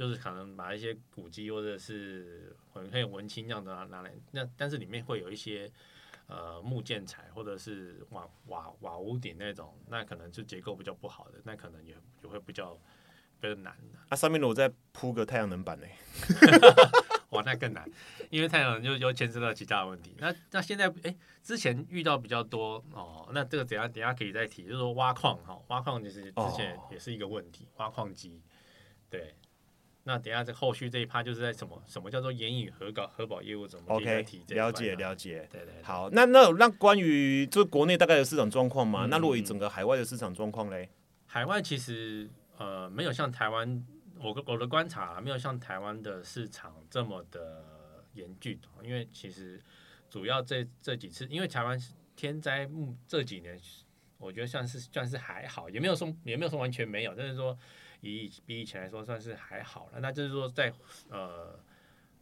[0.01, 5.71] 就是可能把一些古迹或者是很很有文青这样的拿拿来，那但是里面会有一些
[6.27, 12.73] 呃木建材或者是瓦瓦瓦屋顶那种，那可能就结构比较不好的，那可能也也会比较
[13.43, 13.99] 比较难的。
[14.09, 15.87] 那、上面如果再铺个太阳能板呢？
[17.33, 17.87] 哇，那更难，
[18.31, 20.17] 因为太阳能就又牵涉到其他的问题。
[20.19, 28.41] 那那现在哎、之前遇到比较多哦，那这个等下等下可以再提，就是说挖矿哈，挖矿其实之前哦也是一个问题，挖矿机，
[29.11, 29.35] 对。
[30.05, 35.47] 那等下这后续这一趴就是在什么什么叫做严以核保核保业务，怎么 OK，了解了解。
[35.53, 40.89] 对对对好，那那那关于就国内大概的市场状况嘛，嗯那如果以整个海外的市场状况嘞？
[41.27, 43.87] 海外其实呃没有像台湾，
[44.19, 47.65] 我我的观察、啊、没有像台湾的市场这么的
[48.15, 49.61] 严峻，因为其实
[50.09, 51.79] 主要这这几次，因为台湾
[52.17, 53.57] 天灾目这几年，
[54.19, 57.57] 我觉得算是算是还好，也没有说也没有说完全没有，但是说
[58.01, 60.01] 以比以前来说算是还好了。
[60.01, 60.73] 那就是说在
[61.09, 61.59] 呃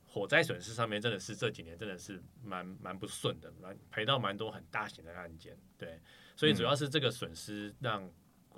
[0.07, 6.01] 火灾损失上面，真的是这几年真的是蛮蛮不顺的，蛮赔到蛮多很大型的案件，对，
[6.37, 8.11] 所以主要是这个损失让。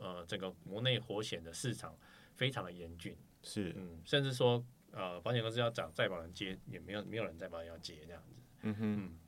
[0.02, 1.94] 呃，整个国内火险的市场
[2.34, 8.42] 非常的严峻，是，嗯，甚至说呃，保险公司要找再保人接，也没有没有人再保人要接这样子。
[8.62, 9.18] 嗯哼，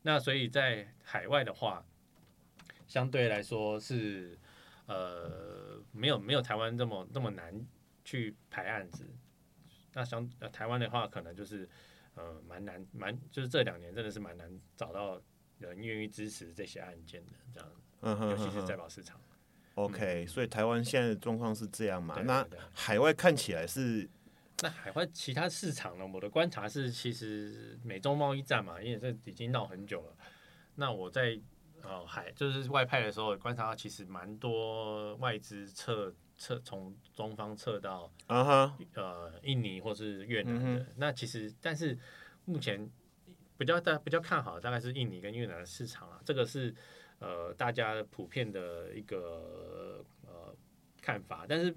[0.00, 1.84] 那所以在海外的话，
[2.86, 4.38] 相对来说是
[4.92, 7.54] 呃没有没有台湾这么这么难
[8.04, 9.06] 去排案子。
[9.92, 11.68] 那相呃台湾的话，可能就是
[12.14, 15.20] 呃蛮难蛮就是这两年真的是蛮难找到
[15.58, 19.20] 人愿意支持这些案件的这样，嗯哼尤其是在保市场。
[19.74, 22.16] OK，所以台湾现在的状况是这样嘛？
[22.16, 24.08] 对那海外看起来是
[24.62, 26.06] 那海外其他市场呢？
[26.06, 30.16] 我的观察是，其实美中贸易战嘛，因为这已经闹很久了。
[30.74, 31.40] 那我在
[31.82, 40.60] 呃海就是外派的时候观察到，其实蛮多外资撤撤从中方撤到啊哈，呃印尼或是越南的。
[40.62, 41.98] 嗯那其实但是
[42.44, 42.88] 目前
[43.58, 46.74] 比较大比较看好，大概是印尼跟越南的市场啊，这个是
[47.18, 50.54] 呃大家普遍的一个呃
[51.00, 51.46] 看法。
[51.48, 51.74] 但是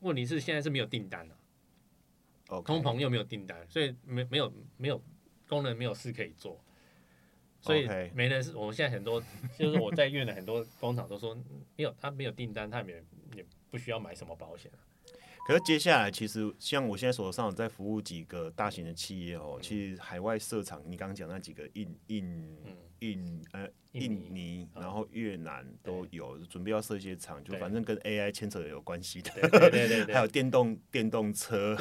[0.00, 1.36] 问题是现在是没有订单了。
[2.66, 5.02] 通膨又没有订单，所以没没有没有
[5.48, 6.62] 工人没有事可以做，
[7.62, 8.54] 所以没人是。
[8.56, 9.22] 我们现在很多
[9.58, 11.34] 就是我在越南很多工厂都说
[11.76, 12.92] 没有，他没有订单，他也没
[13.34, 14.70] 也不需要买什么保险。
[15.46, 22.24] 可是接下来，其实像我现在手上在服务几个大型的企业哦，其实海外设厂，你刚刚讲那几个印印
[22.64, 22.76] 嗯。
[23.00, 24.26] 印呃印尼。
[24.26, 24.82] 印尼，嗯。
[24.82, 31.76] 然后越南都有准备要设一些厂，就反正跟 AI 牵扯有关系的，对对对 还有电动电动车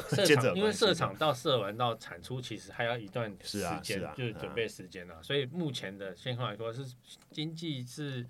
[0.56, 5.22] 因为设厂到设完到产出，其实还要一段时是啊间，是啊就是准备时间啊。
[5.22, 6.84] 所以目前的现况来说，是
[7.30, 8.26] 经济是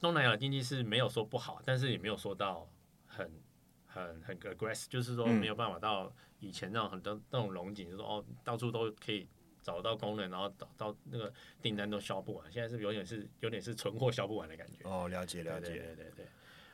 [0.00, 2.70] 东南亚经济是没有说不好，但是也没有说到
[3.08, 3.28] 很
[3.92, 9.28] 很很 aggressive，就是说嗯没有办法到以前那种很多那种龙井，就是说哦到处都可以
[9.62, 12.50] 找到工人，然后到到那个订单都销不完。
[12.50, 14.78] 现在是有点是有点是存货销不完的感觉。
[14.84, 16.26] 哦，了解了解对解，对对对。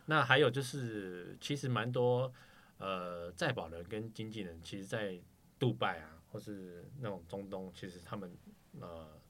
[0.07, 2.33] 那还有就是，其实蛮多
[2.79, 5.21] 呃在保人跟经纪人，其实，在
[5.59, 8.35] 杜拜啊，或是那种中东，其实他们
[8.81, 9.21] 呃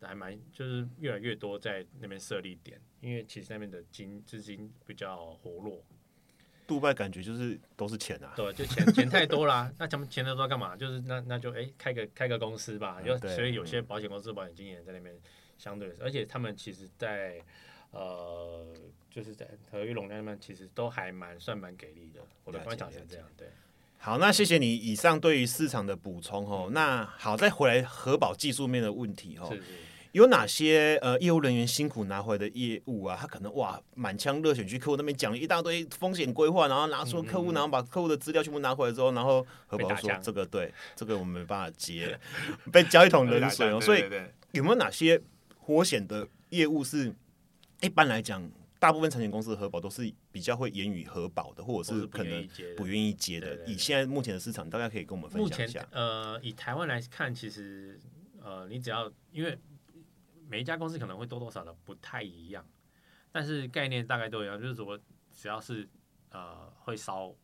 [0.00, 5.82] 还蛮就是越来越多在那边设立点，因为其实那边的金资金比较活络，
[6.66, 9.72] 杜拜感觉就是都是钱啊，对，就钱钱太多啦。
[9.78, 10.76] 那咱们钱太多干嘛？
[10.76, 13.00] 就是那那就哎、开个开个公司吧。
[13.04, 15.14] 有嗯所以有些保险公司、保险经纪人在那边
[15.58, 17.40] 相对，而且他们其实在
[17.90, 18.66] 呃
[19.10, 22.20] 就是在合约容量那边其实都还蛮算蛮给力的。
[22.44, 23.48] 我的观察是这样，对。
[23.98, 26.68] 好，那谢谢你以上对于市场的补充哦。
[26.72, 29.72] 那好，再回来核保技术面的问题哦是，是，
[30.14, 33.18] 有哪些呃业务人员辛苦拿回来的业务啊？
[33.20, 42.16] 他可能哇满腔热血去客户那边讲了一大堆风险规划，然后拿出客户，然后把客户的资料全部拿回来之后，然后核 保说这个对这个我们没办法接，
[42.70, 43.80] 被浇一桶冷水哦。
[43.82, 44.04] 所以
[44.52, 45.20] 有没有哪些
[45.58, 47.12] 火险的业务是
[47.80, 48.48] 一般来讲，
[48.78, 53.56] 大部分产险公司的核保都是比较会言语核保的，或者是可能不愿意接的？
[53.66, 55.84] 以现在目前的市场，大概可以跟我们分享一下。
[55.90, 57.98] 呃，以台湾来看，其实
[58.40, 59.58] 呃，你只要因为。
[60.54, 62.64] 每一家公司可能会多多少少不太一样，
[63.32, 64.96] 但是概念大概都一样，就是说
[65.32, 65.88] 只要是
[66.30, 67.34] 呃会烧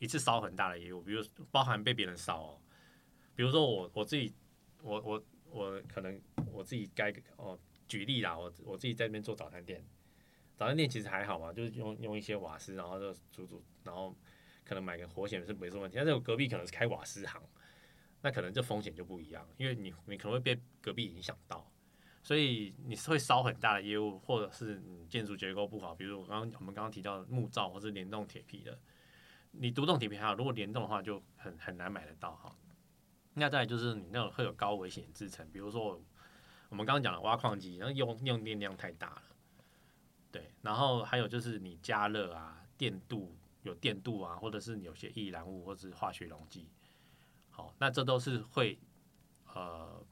[0.00, 2.60] 一次烧很大的业务，比如包含被别人烧哦，
[3.36, 4.34] 比如说我我自己
[4.82, 9.86] 我我我可能我自己该哦举例啦，我我自己在那边做早餐店，
[10.56, 14.12] 早餐店其实还好嘛，就是用用一些瓦斯，然后就煮煮，然后
[14.64, 17.40] 可能买个火险是没什么问题，但是我隔壁可能是开瓦斯行，
[18.20, 21.67] 那可能这风险就不一样，因为你你可能会被隔壁影响到。
[22.22, 28.78] 所以你是会烧很大的业务，或者是你建筑结构不好，比如刚刚我们刚刚提到木造或是联动铁皮的，
[29.52, 32.54] 你独栋铁皮还好，如果联动的话就很很难买得到哈。
[33.34, 35.98] 那再就是你那种会有高危险制成，比如说
[36.68, 39.22] 我们刚刚讲的挖矿机，然后用用电量太大了，
[40.30, 46.68] 对，然后还有就是你加热啊，电镀有电镀啊，或者是有些易燃物或是化学溶剂，
[47.48, 48.78] 好，那这都是会
[49.54, 50.04] 呃。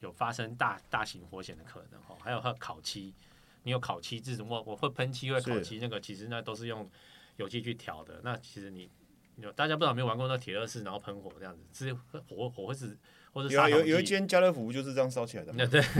[0.00, 3.14] 有发生大大型火险的可能哈，还有它烤漆，
[3.62, 6.88] 你有烤漆这种，我我会喷漆会烤漆，那个其实那都是用
[7.36, 8.20] 油漆去调的。
[8.24, 8.90] 那其实你
[9.36, 11.94] 有大家不知道有没有玩过那铁热式，然后喷火这样子，是
[12.28, 12.96] 火火会是
[13.32, 15.52] 或者有有有一间家乐福就是这样烧起来的。
[15.56, 15.80] 那对。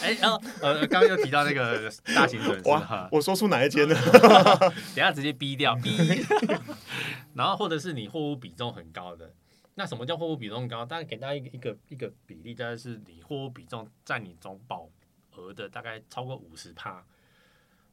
[0.00, 3.94] 哎，然后呃，刚刚又提到那个大型损失哈，我说出哪一间呢？
[4.94, 6.24] 等下直接逼掉逼。
[7.34, 9.30] 然后或者是你货物比重很高的。
[9.74, 10.84] 那什么叫货物比重高？
[10.84, 14.90] 大概给大家一个一个一个比例，大概是你货物比重占你总保
[15.32, 17.02] 额的大概超过五十趴，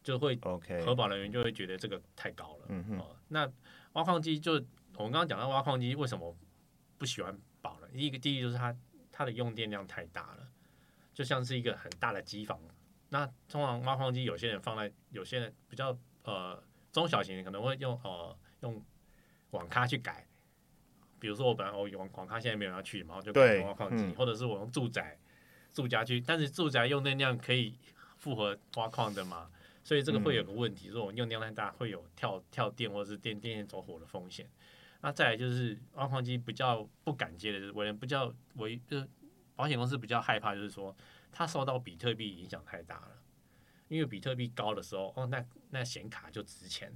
[0.03, 2.65] 就会 OK，核保人员就会觉得这个太高了。
[2.69, 3.05] 嗯哼。
[3.29, 3.49] 那
[3.93, 4.53] 挖矿机就
[4.95, 6.35] 我们刚刚讲到挖矿机为什么
[6.97, 7.87] 不喜欢保呢？
[7.93, 8.75] 第一个第一就是它
[9.11, 10.47] 它的用电量太大了，
[11.13, 12.59] 就像是一个很大的机房。
[13.09, 16.61] 那通常挖矿机有些人放在有些人比较呃
[16.91, 18.83] 中小型可能会用呃用
[19.51, 20.27] 网咖去改。
[21.19, 25.17] 比如说我本来我用广咖，现在没有要去嘛，就改挖矿机，或者是我用住宅
[25.73, 27.77] 住家去，但是住宅用电量可以
[28.17, 29.49] 复合挖矿的嘛，
[29.83, 34.49] 所以这个会有个问题，如果用电量太大，会有跳跳电或者是电电线走火的风险。
[35.01, 39.07] 那再来就是挖矿机比较不敢接的，就是为人比较为就是
[39.55, 40.95] 保险公司比较害怕，就是说
[41.31, 43.21] 它受到比特币影响太大了，
[43.87, 46.91] 因为比特币高的时候，哦，那那显卡就值钱，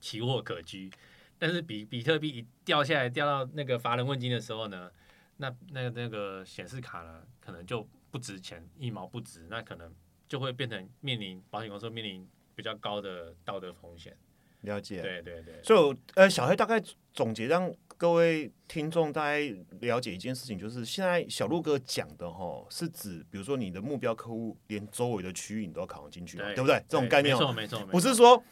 [0.00, 0.90] 奇货可居。
[1.38, 4.90] 但是比比特币一掉下来掉到那个乏人问津的时候呢，
[5.36, 9.92] 那那个那个显示卡呢，可能就不值钱，一毛不值，那可能
[10.28, 14.16] 就会变成面临保险公司面临比较高的道德风险。
[14.60, 15.62] 了解，对对对。
[15.62, 19.40] 所以呃，小黑大概总结让各位听众大概
[19.80, 26.82] 了解一件事情，就是现在小鹿哥讲的哈，是指比如说你的目标客户连周围的区域你都要考进去，对不对？
[26.88, 28.42] 这种概念没错没错，不是说。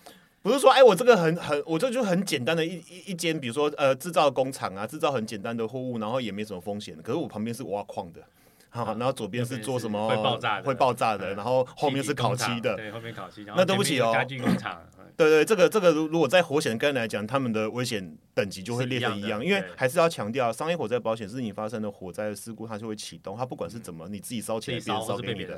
[0.42, 6.96] 不是说，哎，我这个很很，我这就很简单的一一一间，比如说呃，制造工厂啊，制造很简单的货物，然后也没什么风险。
[7.02, 8.20] 可是我旁边是挖矿的，
[8.68, 13.46] 好，然后左边是做什么会爆炸会爆炸的，然后后面是烤漆的，对，后面烤漆。
[13.56, 14.82] 那对不起哦，家具工厂。
[15.14, 25.56] 对对，这个这个如如果在火险跟人来讲，他们的危险等级就会列成一样，因为还是要强调，商业火灾保险是你发生的火灾的事故，它就会启动，它不管是怎么，你自己烧起来，别人烧给你的。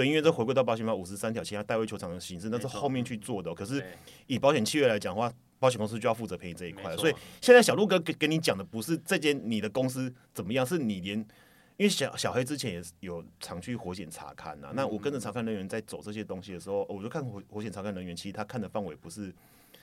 [0.00, 3.54] 对，因为这回归到保险法五十三条，其他代位球场的形式，那是后面去做的。
[3.54, 3.84] 可是
[4.26, 6.96] 以保险契约来讲的话，保险公司就要负责赔这一块。
[6.96, 14.72] 所以现在小鹿哥给给你讲的不是这间你的公司怎么样，是你连因为小小黑之前也有常去火险查看呐。
[14.74, 19.30] 那我跟着查看人员在走这些东西的时候，我就看火火险查看人员，其实他看的范围不是，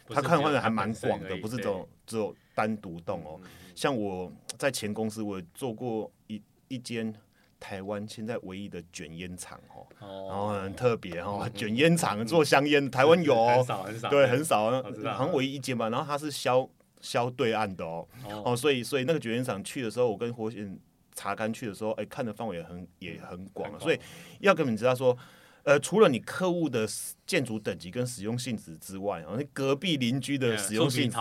[0.08, 3.39] 他看的范围还蛮广的，不是只有只有单独栋哦。
[3.75, 7.13] 像我在前公司，我做过一一间。
[7.59, 9.59] 台湾现在唯一的卷烟厂
[9.99, 14.71] 哦，然后很特别哦，卷烟厂做香烟，台湾有很少很少，对，很少，
[15.13, 15.89] 好像唯一一间吧。
[15.89, 16.69] 然后它是销
[17.01, 18.07] 销对岸的哦，
[18.45, 20.79] 哦，所以所以那个卷烟厂去的时候，我跟火险
[21.15, 23.99] 查干去的时候，哎，看的范围也很也很广，所以
[24.39, 25.17] 要跟你知道说，
[25.63, 26.87] 呃，除了你客户的
[27.25, 31.17] 建筑等级跟使用性质之外，哦，那隔壁邻居的使用性质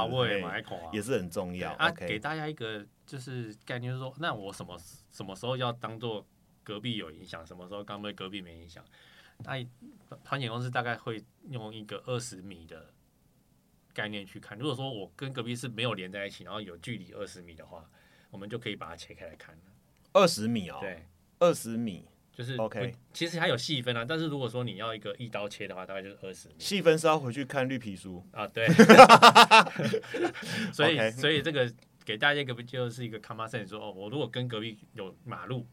[0.92, 1.72] 也是很重要。
[1.72, 4.78] 啊，给大家一个就是概念，就是说，那我什么？
[5.16, 6.26] 什么时候要当做
[6.62, 7.46] 隔壁有影响？
[7.46, 8.84] 什么时候刚被隔壁没影响？
[9.38, 9.52] 那
[10.22, 12.92] 保险公司大概会用一个二十米的
[13.94, 14.58] 概念去看。
[14.58, 17.88] 如果说我跟隔壁是没有连在一起，然后有距离二十米的话，
[18.30, 19.58] 我们就可以把它切开来看
[20.12, 21.06] 二十米哦，对，
[21.38, 22.06] 二十米。
[22.32, 28.22] 就是 OK 其实还有细分啊，但是如果说你要一个一刀切的话，大概就是二十米细分是要回去看绿皮书。
[28.30, 28.66] 啊，对，
[30.70, 31.72] 所以所以这个
[32.06, 35.66] 给大家一个就是一个 common sense，说哦，我如果跟隔壁有马路，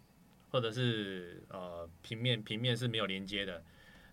[0.50, 3.64] 或者是呃平面平面是没有连接的，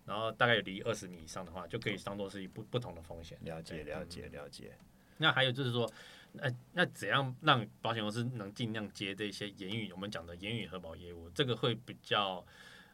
[0.05, 3.35] 然后大概有离二十米以上的话，就可以当做是一不不同的风险。
[3.41, 4.71] 了解，了解，了解。
[5.17, 5.91] 那还有就是说，
[6.33, 11.27] 那那怎样让保险公司能尽量接这些言语我们讲的言语核保业务？
[11.31, 12.45] 这个会比较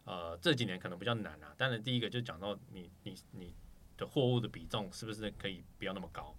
[0.05, 1.53] 呃这几年可能比较难啊。
[1.57, 3.53] 当然，第一个就讲到你你你
[3.97, 6.33] 的货物的比重是不是可以不要那么高？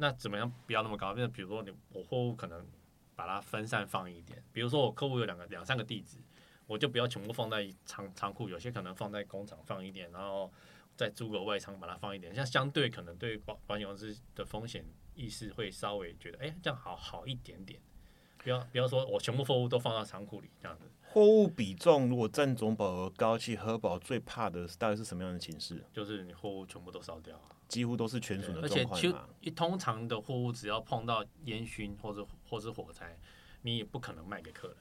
[0.00, 1.12] 那怎么样不要那么高？
[1.14, 2.66] 那比如说你我货物可能
[3.14, 6.16] 把它分散放一点，比如说我客户有两个两三个地址，
[6.66, 10.50] 我就不要全部放在仓仓库，有些可能放在工厂放一点，然后
[10.96, 14.82] 再租个外仓把它放一点，像相对可能对保保险公司的风险
[15.14, 17.78] 意识会稍微觉得，哎、这样好好一点点。
[18.42, 25.84] 不要不要说我全部货物都放到仓库里这样子，货物比重如果占总保额高，其实核保最怕的大概是什么样的情势？
[25.92, 27.59] 就是你货物全部都烧掉啊。
[27.70, 29.28] 几乎都是全损的而且就状况嘛。
[29.40, 33.16] 一通常的货物只要碰到烟熏或者或是火灾，
[33.62, 34.76] 你也不可能卖给客人。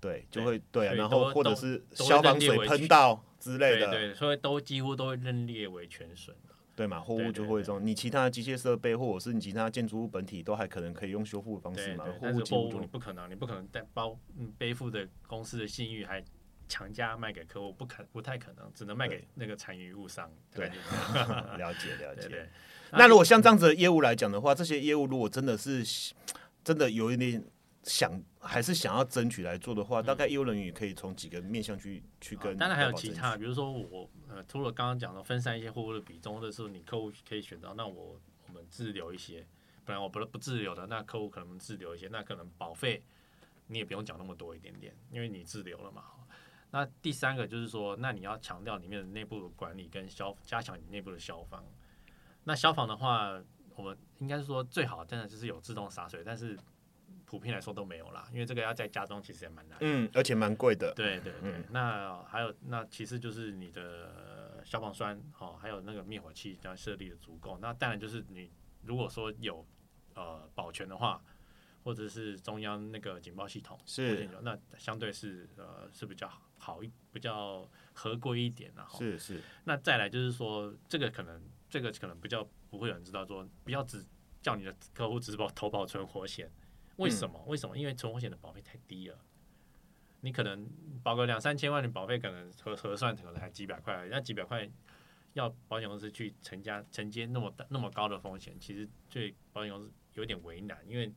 [0.00, 6.54] 对，就会对啊，然后或者是消防水喷到之类的，对对，所以都几乎都会认列为全损的。
[6.76, 7.84] 对嘛，货物就会这种。
[7.84, 16.22] 你其他的机械设备或者是你其他建筑物本体都还可能可以用修复的方式嘛，货但是货物你不可能，你不可能带包嗯背负的公司的信誉还
[16.68, 20.30] 强加卖给客户，不可不太可能，只能卖给那个残余物商。
[20.54, 22.22] 对了解了解。
[22.22, 22.48] 对对。
[22.92, 25.84] 那如果像这样子的业务来讲的话，这些业务如果真的是
[26.62, 27.42] 真的有一点
[27.82, 39.46] 想还是想要争取来做的话，大概业务人员也可以从几个面向去去跟、当然还有其他，比如说我呃，除了刚刚讲的分散一些货物的比重，或者是你客户可以选择，那我我们自留一些，
[39.84, 43.02] 不然我不不自留的，那客户可能自留一些，那可能保费
[43.66, 46.04] 你也不用讲那么多一点点，因为你自留了嘛。
[46.70, 51.64] 那第三个就是说，那你要强调里面的内部的管理跟消加强你内部的消防。
[52.44, 53.42] 那消防的话，
[53.74, 56.58] 我们应该是说最好真的就是有自动洒水，但是
[57.24, 59.86] 普遍来说都没有啦，因为这个要在家中其实也蛮难的。
[59.86, 60.92] 嗯，而且蛮贵的。
[60.94, 67.58] 对对对，嗯那还有那其实就是你的消防栓哦，还有那个灭火器要设立的足够。
[67.60, 68.50] 那当然就是你
[68.82, 69.66] 如果说有
[70.14, 71.22] 呃保全的话，
[71.84, 76.47] 或者是中央那个警报系统是那相对是呃是比较好
[76.82, 84.04] 一比较合规一点然后是是，那再来就是说这个可能这个可能比较不会有人知道说不要只
[84.42, 86.50] 叫你的客户只保投保存活险，
[86.96, 87.42] 为什么？
[87.46, 87.76] 为什么？
[87.76, 89.18] 因为存活险的保费太低了。
[90.20, 90.68] 你可能
[91.02, 94.68] 保个两三千万，你保费可能核核算可能才几百块那几百块
[95.34, 101.12] 要保险公司去承加承接那么大那么高的风险，其实对保险公司有点为难，因为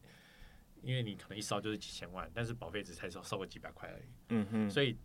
[0.83, 4.95] 因为你可能一烧就是几千万，但是保费只才收收个几百块而已，嗯哼，所以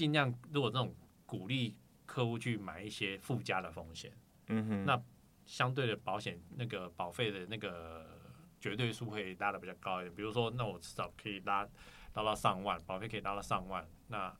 [0.00, 0.94] 尽量如果这种
[1.26, 1.76] 鼓励
[2.06, 4.10] 客户去买一些附加的风险，
[4.46, 4.98] 嗯哼，那
[5.44, 8.18] 相对的保险那个保费的那个
[8.58, 10.14] 绝对数会拉的比较高一点。
[10.14, 11.68] 比如说，那我至少可以拉
[12.14, 13.86] 拉到上万，保费可以拉到上万。
[14.08, 14.34] 那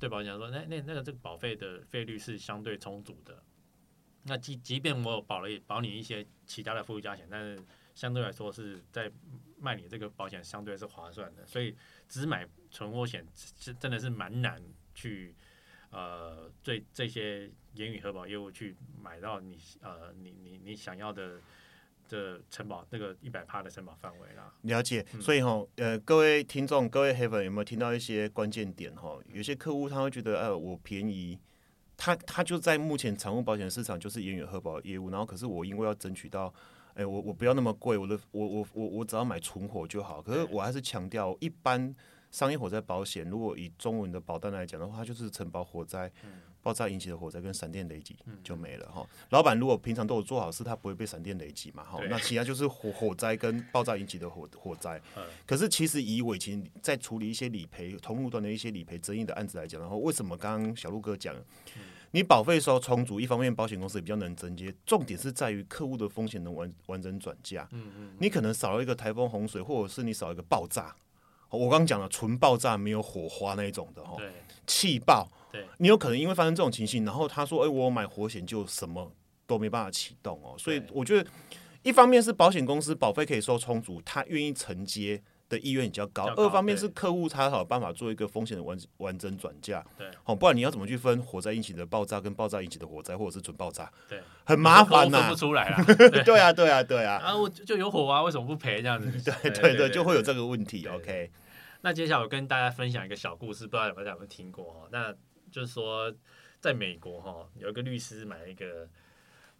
[0.00, 3.40] 对保险来说，那那那个这个保费的费率是相对充足的。
[4.24, 7.62] 那即即便我有保了保你一些其他的附加险，但是
[7.94, 9.08] 相对来说是在
[9.60, 11.76] 卖你这个保险相对是划算的，所以
[12.08, 14.60] 只买存活险是真的是蛮难
[14.94, 15.34] 去
[15.90, 21.40] 呃对这些言语核保业务去买到你呃你你你想要的
[22.08, 24.52] 的承保那个一百帕的承保范围啦。
[24.62, 29.18] 了解，嗯所以哈，呃，各位听众，各位黑粉有没有听到一些关键点哈？
[29.32, 31.38] 有些客户他会觉得，呃，我便宜，
[31.96, 36.52] 他他就在目前产物保险市场就是言语核保业务，然后可是我因为要争取到，
[36.94, 41.94] 哎、我我不要那么贵，我的我我我我只要买存活就好，可是我还是强调，一般
[42.34, 46.10] 商业火灾保险，如果以中文的保单来讲的话，它就是承保火灾。
[46.60, 49.06] 爆炸引起的火灾跟闪电雷击就没了哈。
[49.28, 52.00] 老板如果平常都有做好事，他不会被闪电雷击嘛哈。
[52.08, 54.98] 那其他就是火火灾跟爆炸引起的火火灾。
[55.14, 61.36] 嗯可是其实以伟霆在处理一些理赔同路端的一些理赔争议的案子来讲的话，为什么刚刚小鹿哥讲，
[62.12, 67.68] 你保费收充足，一方面保险公司也比较能承接，重点是在于客户的风险能完完整转嫁。
[67.72, 70.96] 嗯嗯，你可能少了一个台风洪水，或者是你少一个爆炸。
[71.54, 74.28] 我刚刚讲了，纯爆炸没有火花那一种的哈，对
[74.66, 79.10] 气爆，对你有可能因为发生这种情形，然后他说：“哎、我有买活险就什么
[79.46, 81.30] 都没办法启动哦。”所以我觉得，
[81.82, 89.84] 一方面是保险公司保费可以收充足，他愿意承接的意愿比较高；二方面是客户他才有办法做一个风险的完完整转嫁。
[89.98, 95.84] 对哦，不然你要怎么去分火灾引起的爆炸跟爆炸引起的火灾，或者是准爆炸，对，很麻烦呐、分不出来啦。
[96.24, 99.10] 对啊，对啊，对啊，啊，我就有火啊，为什么不赔这样子？
[99.20, 100.80] 对对对对，就会有这个问题。
[100.80, 101.30] 对 OK，
[101.84, 104.88] 那接下来我跟大家分享一个小故事，不知道大家有没有听过哦？
[104.90, 105.12] 那
[105.52, 106.10] 就是说，
[106.58, 108.88] 在美国哈，有一个律师买了一个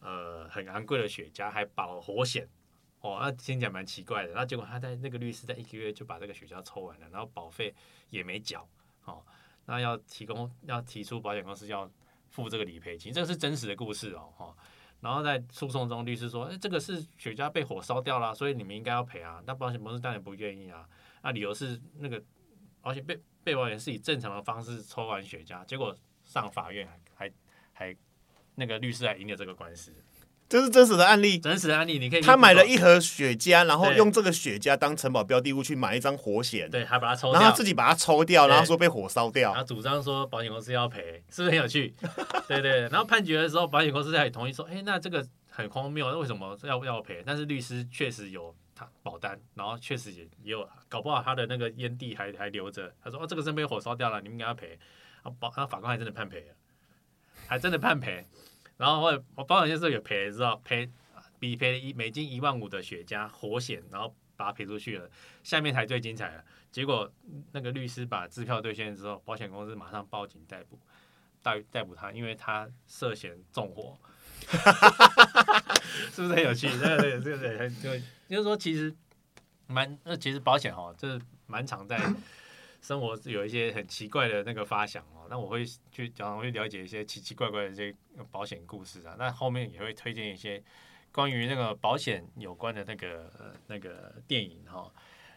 [0.00, 2.48] 呃很昂贵的雪茄，还保活险
[3.00, 4.32] 哦，那听起来蛮奇怪的。
[4.32, 7.74] 那结果他在那个律师在一个月就把这个雪茄抽完了，然后保费
[8.08, 8.66] 也没缴
[9.04, 9.22] 哦，
[9.66, 11.86] 那要提供要提出保险公司要
[12.30, 14.56] 付这个理赔金，这个是真实的故事哦哈。
[15.02, 20.88] 然后在诉讼中，律师说：“哎，这个是雪茄被火烧掉了，所以你们应该要赔啊。”那保险公司当然不愿意啊。
[21.24, 22.22] 那理由是那个
[22.82, 27.30] 而且被被保险是以正常的方式抽完雪茄，结果上法院还
[27.72, 27.96] 还
[28.54, 29.92] 那个律师还赢了这个官司。
[30.46, 32.20] 这是真实的案例，真实的案例，你可以。
[32.20, 41.94] 他买了一盒雪茄，然后用这个雪茄当承保标的物去买一张火险，对，还把它抽，然后自己把它抽掉，然后说被火烧掉，然后主张说保险公司要赔，是不是很有趣？
[42.46, 42.82] 对对。
[42.82, 47.22] 然后判决的时候，保险公司也同意说，哎，那这个很荒谬，那为什么要要赔？
[47.26, 52.94] 但是律师确实有他保单，然后确实也也有，搞不好他的那个烟蒂还还留着。
[53.02, 54.78] 他说，哦，这个是被火烧掉了，你们应该要赔。
[55.22, 56.54] 啊，保，然后法官还真的判赔了，
[57.46, 58.26] 还真的判赔。
[58.76, 60.90] 然后后来我保险公司也赔，知道赔。
[61.40, 65.10] 比赔一美金一万五的雪茄火险，然后把它赔出去了。
[65.42, 67.12] 下面才最精彩了，结果
[67.52, 70.78] 那个律师把支票兑现之后，保险公司马上报警逮捕，
[71.42, 73.98] 逮逮捕他，因为他涉嫌纵火，
[76.12, 76.66] 是不是很有趣？
[76.78, 78.94] 对对对对对，就就是说其实
[79.66, 81.98] 蛮那其实保险哈，就是蛮常在
[82.80, 85.26] 生活有一些很奇怪的那个发想哦。
[85.28, 87.96] 那我会去常常，会了解一些奇奇怪怪的这些
[88.30, 89.16] 保险故事啊。
[89.18, 90.62] 那后面也会推荐一些。
[91.12, 94.92] 关于那个保险有关的那个那个电影哈，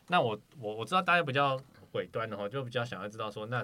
[0.07, 1.55] 那我我我知道大家比较
[1.91, 3.63] 尾端的话，就比较想要知道说那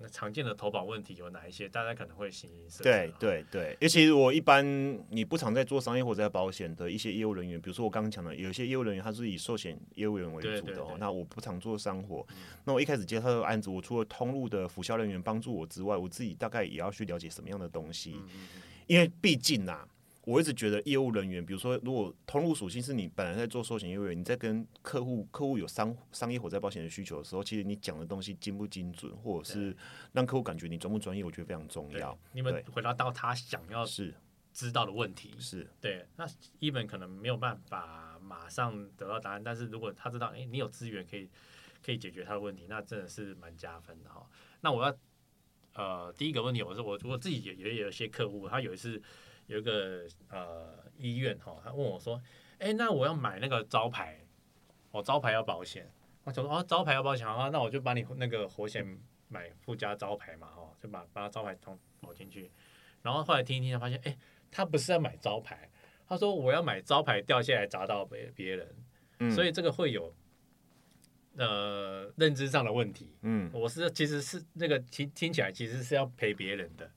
[0.00, 2.84] 那常见的投保问题有哪一些，大家可能会形形色色。
[2.84, 4.64] 对对对，尤其我一般
[5.10, 10.96] 你不常在做商业或者在保险的一些业务人员，比如说我刚刚讲的，有些业务人员他是以寿险业务员为主的哦。
[10.98, 12.26] 那我不常做商活，
[12.64, 18.16] 那我一开始接他的案子，我除了通路的辅销人员帮助我之外，我自己大概也要去了解什么样的东西，
[18.86, 19.86] 因为毕竟呐。
[20.26, 29.76] 我一直觉得业务人员，比如说，如果通路属性是你本来在做寿险业务员，你在跟客户客户有商商业火灾保险的需求的时候，其实你讲的东西精不精准，或者是
[30.10, 32.18] 让客户感觉你专不专业，我觉得非常重要。
[32.32, 34.12] 你们回答到他想要是
[34.52, 36.04] 知道的问题，是对。
[36.16, 36.26] 那
[36.58, 41.30] 一本可能没有办法马上得到答案，但是如果他知道，哎，你有资源可以
[41.84, 44.28] 可以解决他的问题，那真的是蛮加分的哈。
[44.60, 44.92] 那我要
[45.74, 49.00] 呃第一个问题，我是我我自己也也有一些客户，他有一次。
[49.46, 52.20] 有一个呃医院哈，他问我说
[52.58, 54.20] ：“哎，那我要买那个招牌，
[54.90, 55.90] 我招牌要保险。”
[56.24, 58.84] 我想说：“哦，招牌要保险啊，那我就把你那个活险
[59.28, 62.50] 买附加招牌嘛，哦，就把把招牌同保进去。”
[63.02, 64.18] 然后后来听一听，他发现，哎，
[64.50, 65.70] 他不是要买招牌，
[66.08, 70.12] 他说我要买招牌掉下来砸到别别人，所以这个会有
[71.36, 73.14] 呃认知上的问题。
[73.22, 76.90] 嗯，我是其实是那个听听起来其实是要赔别人的。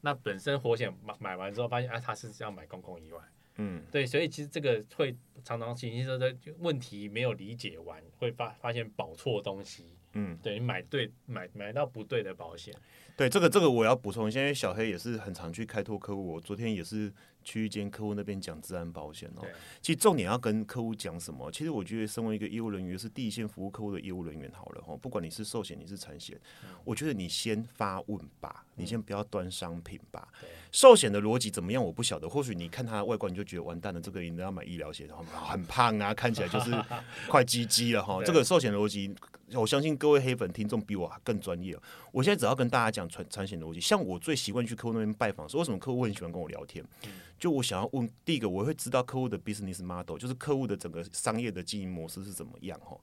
[0.00, 3.20] 那本身活险买买完之后，发现啊，他是要买公共意外，
[3.56, 12.74] 嗯，对，所以其实这个会常常形形色色问题没有理解完，会发发现保错东西，嗯，对你买对买买到不对的保险，
[13.16, 17.12] 对这个这个我要补充一下，因为小黑也是很常去开拓客户，我昨天也是。
[17.48, 19.40] 去一间客户那边讲治安保险哦，
[19.80, 21.50] 其实重点要跟客户讲什么？
[21.50, 24.94] 其实我觉得，身为一个业务人员，是第一线服务客户的业务人员好了哈。
[25.00, 26.38] 不管你是寿险，你是产险，
[26.84, 30.28] 我觉得你先发问吧，你先不要端商品吧。
[30.70, 31.82] 寿险的逻辑怎么样？
[31.82, 32.28] 我不晓得。
[32.28, 36.70] 或许你看它的外观，你就觉得完蛋了，这个人要买医疗险，很胖啊，看起来就是
[37.26, 38.22] 快鸡鸡了哈。
[38.22, 39.14] 这个寿险逻辑，
[39.54, 41.74] 我相信各位黑粉听众比我更专业。
[42.12, 46.84] 我现在只要跟大家讲产产险逻辑，像我最习惯去客户那边拜访，说为什么客户很喜欢跟我聊天？
[47.38, 52.98] 就我想要问，第一个我会知道客户的 business model，就是客户的整个商业的经营模式是怎么样哈，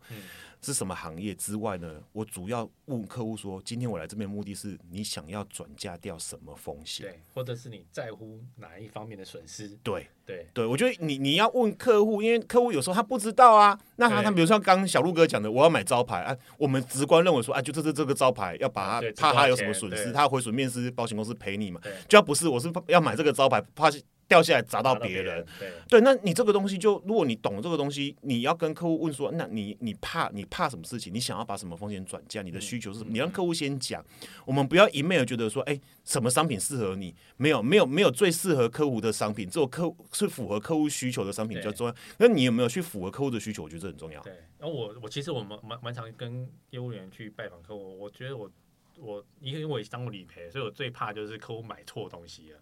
[0.65, 2.01] 是什么行业之外呢？
[2.11, 7.05] 我主要问客户说，今天我来这边目的是你想要转嫁掉什么风险？
[7.05, 9.77] 对，或者是你在乎哪一方面的损失？
[9.83, 13.79] 对对对，我觉得你你要问客户，因为客户有时候他不知道啊。
[13.97, 21.79] 那他他比如说刚小鹿哥讲的，我要买招牌啊，我们直观认为说啊，就这这这个招牌要把它怕它有什么损失，他毁损面试保险公司赔你嘛？
[22.09, 23.91] 就要不是我是要买这个招牌怕。
[24.27, 25.45] 掉下来砸到别人，
[25.87, 31.13] 对，那你这个东西就，如果你懂这个东西，你要跟客户问说，那你你怕你怕什么事情？
[31.13, 32.41] 你想要把什么风险转嫁？
[32.41, 33.11] 你的需求是什么？
[33.11, 34.01] 你让客户先讲，
[34.45, 37.13] 我们不要一昧的觉得说，哎，什么商品适合你？
[37.35, 41.93] 没有没有没有最适合客户的商品，只有客户是符合客户需求的商品比较重要。
[42.19, 43.63] 那你有没有去符合客户的需求？
[43.63, 44.23] 我觉得这很重要。
[44.23, 48.49] 对，然后我我其实我们蛮蛮常跟业务员去拜访客户，我觉得我
[48.97, 52.59] 我因为我也当过理赔，所以我最怕就是客户买错东西了。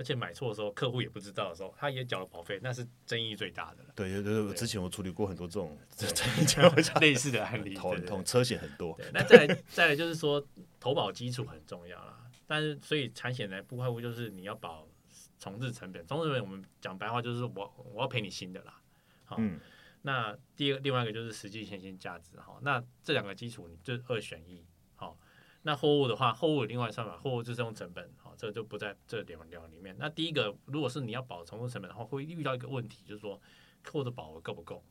[0.00, 3.92] 而且买错的时候客户也不知道的时候，他也缴了保费，那是争议最大的了。
[3.94, 5.76] 对对对，我之前我处理过很多这种
[7.02, 8.98] 类似的案例， 头很痛，车险很多。
[9.12, 10.42] 那再来再来就是说
[10.80, 12.30] 投保基础很重要啦。
[12.46, 14.88] 但是所以产险呢，不外乎就是你要保
[15.38, 18.80] 重置成本，重置成本我们讲白话就是我我要赔你新的啦。
[19.26, 19.38] 好，
[20.00, 22.58] 那第二另外一个就是实际现金价值哈。
[22.62, 24.64] 那这两个基础你就二选一。
[25.60, 29.94] 好，那货物的话，货物另外算法，货物就是用成本，好，这就不在这两两里面。
[29.98, 33.40] 那第一个，如果是你要保重置成本的话，会遇到一个问题，就是说
[33.82, 34.82] 客户的保额够不够？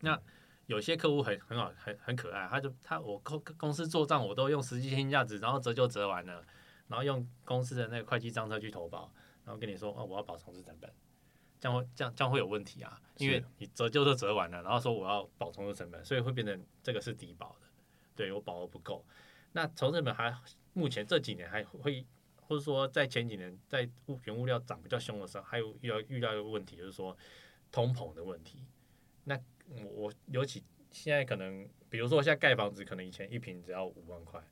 [0.00, 0.20] 那
[0.66, 6.44] 有些客户很很好，很很可爱，他就他我公公司做账，我都用实际现金价值，然后折旧折完了，
[6.88, 9.12] 然后用公司的那个会计账册去投保。
[9.42, 10.92] 然后跟你说哦，我要保重置成本，
[11.58, 17.66] 这样会这样这样会有问题啊，因为你折旧都折完了，然后说我要保重置成本，所以会变成这个是低保的，
[18.14, 19.04] 对我保额不够。
[19.52, 20.34] 那从日本还
[20.72, 22.06] 目前这几年还会，
[22.40, 27.16] 或者说在前几年在物原物料涨比较凶的时候，还有遇到遇到一个问题，就是说
[27.72, 28.64] 通膨的问题。
[29.24, 34.42] 那我我尤其现在可能，比如说我现在盖房子，可能以前一平只要五万块，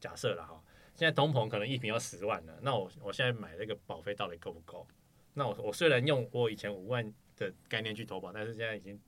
[0.00, 0.62] 假设了哈。
[0.94, 4.88] 现在通膨可能一平要十万了，那我我现在买这个保费到底够不够？
[5.34, 8.98] 那我我虽然用我以前五万的概念去投保，但是现在已经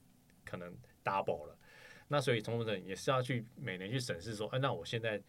[0.44, 0.70] 可能
[1.03, 1.57] double 了。
[2.09, 5.20] 那所以从人也是要去每年去审视说，哎，那我现在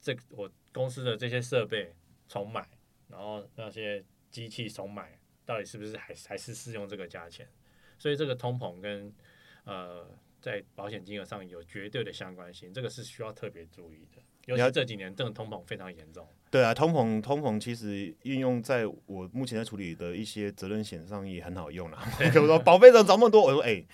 [0.00, 1.94] 这我公司的这些设备
[2.28, 2.68] 重买，
[3.08, 7.48] 然后那些机器重买，到底是不是还还是适用这个价钱？
[7.98, 9.12] 所以这个通膨跟
[9.64, 10.06] 呃
[10.40, 14.20] 在保险金额上有绝对的相关性，这个是需要特别注意的。
[14.46, 16.24] 尤其这几年，这种通膨非常严重。
[16.52, 21.98] 对啊，通膨通膨其实运用在我目前在处理的一些责任险上也很好用了。
[22.36, 23.42] 我说保费怎么这么多？
[23.42, 23.84] 我说哎，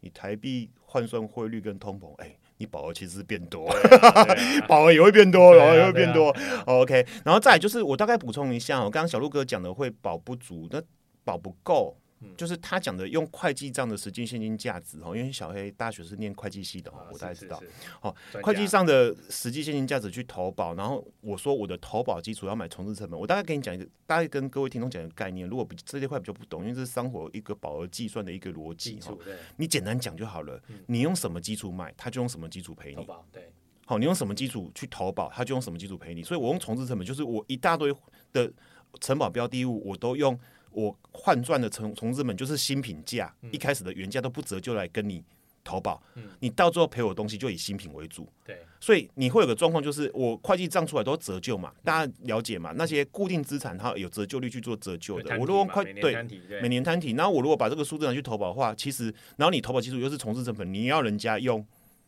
[0.00, 3.68] 你台币换算汇率跟通膨，哎，你保额其实是变多，
[4.66, 6.34] 保额也会变多，然后也会变多。
[6.64, 10.80] OK，然后再就是我大概补充一下，我刚刚小鹿哥讲的会保不足，那
[11.24, 11.94] 保不够。
[12.36, 17.62] 就是他讲的用会计账的实际现金价值哦，因为小黑大学是念会计系的哦，我大概知道。
[18.00, 25.48] 哦，会计上的实际现金价值去投保，然后我说我的投保基础要买重置成本，我大概给你讲一个，大概跟各位听众讲一个概念。
[25.48, 29.16] 如果这些块比较不懂，因为这是生活一个保额计算的一个逻辑哈，
[29.56, 30.60] 你简单讲就好了。
[30.86, 33.06] 你用什么基础买，他就用什么基础赔你。
[33.30, 33.52] 对，
[33.86, 36.22] 好，你用什么基础去投保，他就用什么基础赔你。
[36.22, 37.94] 所以我用重置成本，就是我一大堆
[38.32, 38.52] 的
[39.00, 40.38] 承保标的物，我都用。
[40.70, 45.22] 我换赚的重重资本就是新品价，一开始的原价都不折旧来跟你
[45.64, 46.02] 投保，
[46.40, 48.26] 你到最后赔我东西就以新品为主。
[48.44, 52.72] 对，所以你会有个状况，就是我会计账出来都折旧嘛，大家了解嘛？
[52.76, 56.14] 那些固定资产它有折旧率去做折旧的，我如果快对
[56.62, 61.66] 每年摊体，然后我如果把这个数字拿去投保的话，其实然后你投保基础又是重置成本，你要人家用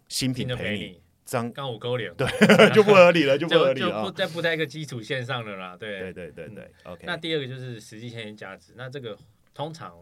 [0.09, 1.01] 新品赔你。
[1.31, 2.26] 张刚五勾脸，对，
[2.74, 7.05] 就不合理了，就不合理了，就不在不在一个基础线上了啦，对，对，对，对，对，OK。
[7.07, 9.16] 那第二个就是实际现金价值，那这个
[9.55, 9.97] 通常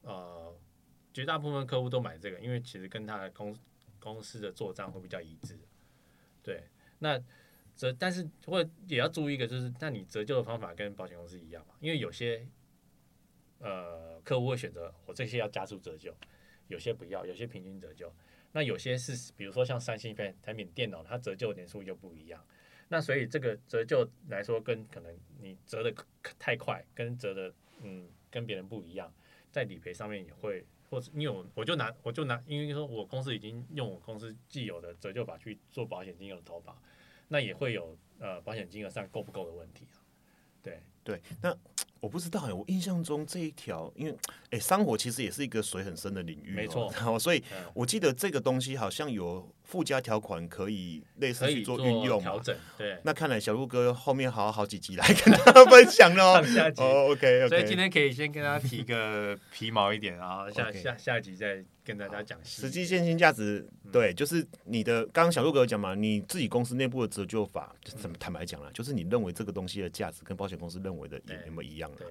[0.00, 0.50] 呃
[1.12, 3.54] 绝大部分客户都买这个，因为其实跟他的公
[4.00, 5.58] 公司的做账会比较一致，
[6.42, 6.64] 对。
[7.00, 7.22] 那
[7.76, 11.74] 折，但是会也要注意一个，就是那你折旧的方法跟保险公司一样嘛？
[11.80, 12.48] 因为有些
[13.58, 16.16] 呃客户会选择我这些要加速折旧，
[16.68, 18.10] 有些不要，有些平均折旧。
[18.52, 22.44] 那有些是，比如说像三星片产品电脑，它折旧年数就不一样。
[22.88, 25.94] 那所以这个折旧来说，跟可能你折的
[26.38, 29.12] 太快，跟折的嗯跟别人不一样，
[29.50, 36.80] 在理赔上面也会，或者因为我我就拿我就拿，因为说我公司已经用我公司既有的折旧法去做保险金额的投保，
[37.28, 39.96] 那也会有呃保险金额上够不够的问题啊。
[40.62, 41.56] 对对，那。
[42.02, 44.18] 我不知道哎，我印象中这一条，因为
[44.50, 46.92] 哎，山火其实也是一个水很深的领域，没错。
[46.96, 47.40] 然后，所以
[47.72, 52.56] 我记得这个东西好像有附加条款，可以类似去做运用调整。
[52.76, 56.42] 对，那看来小鹿哥后面好好几集来跟大家分享喽。
[56.52, 63.66] 下集，OK，所以今天可以先跟大家提个皮毛一点，然后下下下集再跟大家讲实际现金价值。
[63.90, 72.04] 对，就是你的刚刚小鹿哥讲嘛，你自己公司内部的折旧法，怎么坦白讲了，就是你认为这个东西的价值跟保险公司认为的有没有一样的？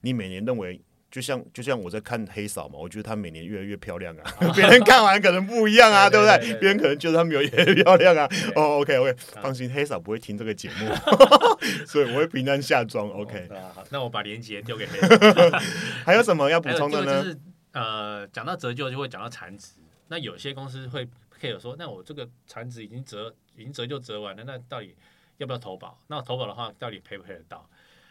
[0.00, 0.80] 你每年认为，
[1.10, 4.22] 就像就像我在看黑嫂嘛，我觉得她每年越来越漂亮啊。
[4.54, 6.54] 别人看完可能不一样啊，对不对？
[6.60, 8.28] 别人可能觉得她没有越漂亮啊。
[8.54, 10.94] 哦，OK OK，放心，黑嫂不会听这个节目，
[11.86, 13.08] 所以我会平安下妆。
[13.08, 15.58] OK，好，那我把链接丢给黑嫂。
[16.04, 17.22] 还有什么要补充的呢？
[17.22, 17.38] 就是
[17.72, 19.72] 呃，讲到折旧就会讲到残值。
[20.08, 21.08] 那有些公司会
[21.40, 24.94] care 说，那我这个残值已经折，已经折旧折完了，那到底
[25.38, 25.98] 要不要投保？
[26.08, 27.66] 那投保的话，到底赔不赔得到？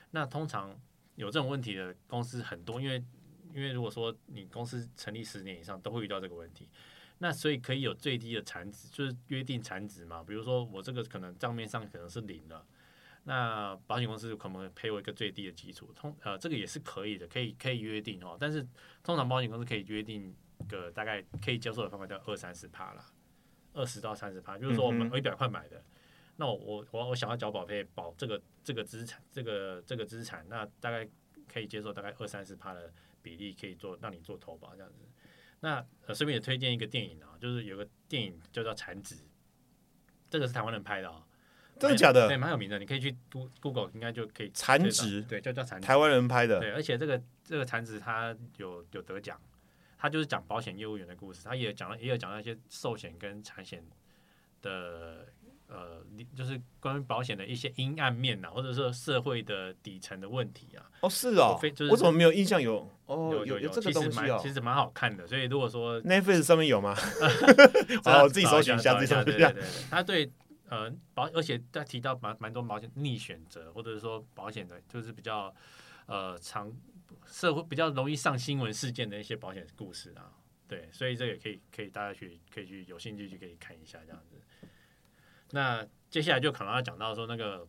[0.09, 0.75] 那通常。
[1.17, 3.03] 有这种问题的公司很多，因为
[3.53, 6.69] 因为如果说你公司成立十年以上，都会遇到这个问题。
[7.17, 10.23] 那所以可以有最低的产值，就是约定产值嘛。
[10.23, 12.63] 比如说我这个可能账面上可能是零了，
[13.23, 18.37] 那保险公司可能赔我一个最低的基础，通呃这个也是可以的，可以可以约定哦。
[18.39, 18.65] 但是
[19.03, 20.31] 通常保险公司可以约定
[20.69, 23.03] 个大概可以接受的范围叫二三十趴啦，
[23.73, 25.83] 二十到三十趴，就是说我们嗯一百块买的，
[26.37, 31.07] 那我我我我想要缴保费保这个这个资产这个这个资产，那大概
[31.51, 34.99] 可以接受大概二三十趴的比例可以做让你做投保这样子。
[35.59, 39.15] 那呃顺便也推荐一个电影啊，就是有个电影就叫《残值》，
[40.29, 41.23] 这个是台湾人拍的啊。
[41.79, 45.85] 真的假的对，蛮有名的，你可以去 Goo- Google 应该就可以残值对，就叫残值。
[45.85, 49.39] 台湾人拍的，对，而且这个这个残值它有有得奖，
[49.95, 53.85] 它就是讲保险业务员的故事，它也讲了也有讲到一些寿险跟产险
[54.63, 55.27] 的
[55.67, 56.01] 呃，
[56.35, 66.95] 就是关于保险的一些阴暗面呐、或者说社会的底层的问题啊，哦是哦我非就是，我怎么没有印象有哦有有有这个东西哦蛮其实蛮好看的，所以如果说，Netflix 上面有吗？
[66.95, 69.61] 这 样好，我自己搜寻一下，找自己搜寻一下对对对。
[69.61, 70.31] 对，他对
[70.69, 75.53] 呃保，而且他提到蛮蛮多保险逆选择，或者是说保险的，就是比较
[76.05, 76.71] 呃常
[77.25, 80.31] 社会比较容易上新闻事件的一些保险故事啊。
[80.67, 84.35] 对，所以这个也可以可以大家去可以去有兴趣去可以看一下这样子。
[85.51, 87.67] 那接下来就可能要讲到说那个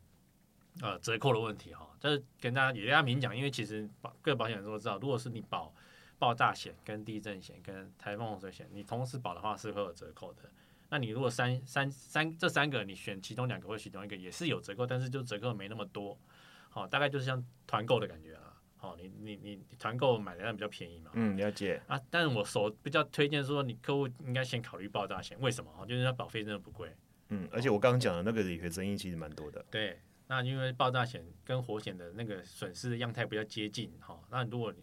[0.81, 5.73] 呃折扣的问题哈，就是跟大家也跟大家明讲，因为其实保各个保险人都知道，如果是你保
[6.19, 10.43] 爆炸险、跟地震险、跟台风洪水险，你同时保的话是会有折扣的。
[10.91, 16.19] 那你如果三三三这三个你选其中两个或其中一个也是有折扣，但是就折扣没那么多，
[16.71, 18.41] 好、大概就是像团购的感觉啦。
[18.81, 21.83] 好、你你你你团购买的那比较便宜嘛，嗯，了解。
[21.89, 25.71] 啊，但是我手比较推荐说，你客户应该先考虑爆炸险，为什么？
[25.77, 26.95] 哦，就是它保费真的不贵。
[27.31, 29.65] 嗯，而且我刚刚讲的那个理赔争议其实蛮多的。
[29.71, 34.83] 对，那因为爆炸险跟火险的那个损失的样态比较接近哈、那如果你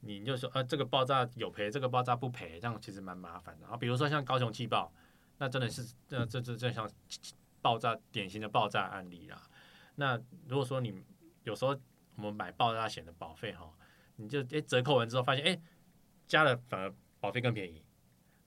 [0.00, 3.62] 你就说呃这个爆炸有赔，这个爆炸不赔，这样其实蛮麻烦的。
[3.62, 4.92] 然后比如说像高雄气爆，
[5.38, 6.88] 那真的是呃这这这像
[7.60, 9.42] 爆炸典型的爆炸案例啦。
[9.96, 11.02] 那如果说你
[11.44, 11.76] 有时候
[12.16, 13.72] 我们买爆炸险的保费哈，
[14.16, 15.60] 你就诶折扣完之后发现诶
[16.26, 17.82] 加了反而保费更便宜，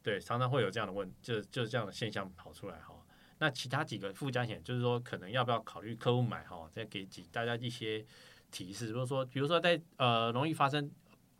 [0.01, 2.95] 对，常常会有这样的问，就就是这样的现象跑出来哈。
[3.41, 8.05] 那其他几个附加险，就是说可能要不要考虑客户买哈，再给几大家一些
[8.51, 10.91] 提示，就是说，比如说在呃容易发生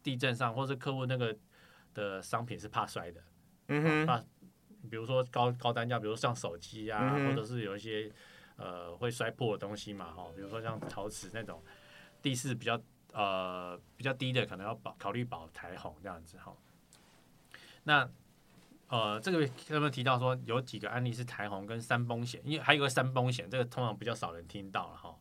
[0.01, 1.37] 地震上，或是客户那个
[1.93, 3.21] 的商品是怕摔的，
[3.67, 4.17] 嗯哼，怕
[4.89, 8.11] 比如说高高单价，比如像手机啊，嗯或者是有一些
[8.55, 11.63] 呃会摔破的东西嘛哈，比如说像陶瓷那种
[12.19, 12.81] 地势比较
[13.13, 16.51] 呃比较低的，可能要保考虑保台红这样子哈。
[17.83, 18.09] 那
[18.91, 25.15] 呃，这个他们提到说有几个案例是台红跟三崩险，因为还有个三崩险，这个通常比较少人听到了哈。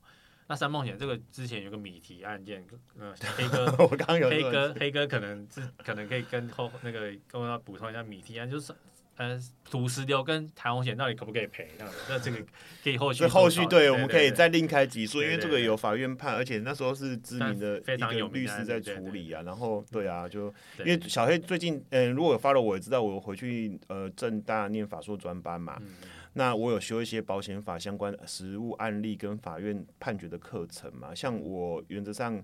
[0.48, 2.66] 那三崩险这个之前有个米提案件，
[2.98, 8.74] 呃，黑哥 我刚刚有黑哥黑哥可能是可能可以跟后那个跟我要补充一下米提案，就是
[9.16, 9.38] 呃
[9.70, 11.98] 土石流跟台风险到底可不可以赔这样子？
[12.08, 12.38] 那这个
[12.82, 19.42] 可以后续后续对，我们可以再另开集数，因为这个有法院判，而且那时候是知名的非常一个有律师在处理啊。
[19.42, 20.46] 然后对啊，就
[20.78, 25.88] 因为小黑最近，嗯，如果有 follow 我也知道，我回去呃正大念法硕专班嘛，嗯
[26.34, 31.12] 那我有修一些保险法相关实务案例跟法院判决的课程嘛。
[31.12, 32.40] 像我原则上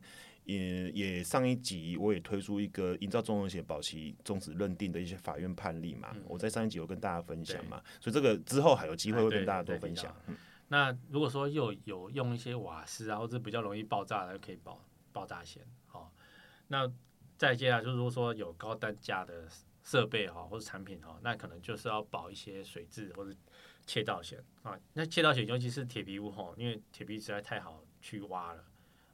[0.46, 10.14] 也也上一集我也推出一个营造综合险保期终止认定的一些法院判例嘛，嗯我在上一集有跟大家分享嘛，所以这个之后还有机会会跟大家多分享。
[10.28, 10.36] 嗯
[10.68, 15.62] 那如果说又有用一些瓦斯啊，或者比较容易爆炸的，可以保爆炸险。
[15.86, 16.12] 好、
[16.66, 16.92] 那
[17.38, 19.48] 再接下来就是如果说有高单价的
[19.84, 23.32] 设备哈、或者产品哈、那可能就是要保一些水质或者
[23.86, 24.76] 窃盗险啊。
[24.92, 28.64] 那窃盗险尤其是铁皮屋哈、因为铁皮实在太好去挖了。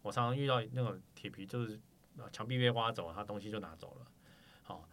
[0.02, 1.80] 我常常遇到那种铁皮就是
[2.18, 4.06] 呃墙壁被挖走，他东西就拿走了。
[4.62, 4.88] 好、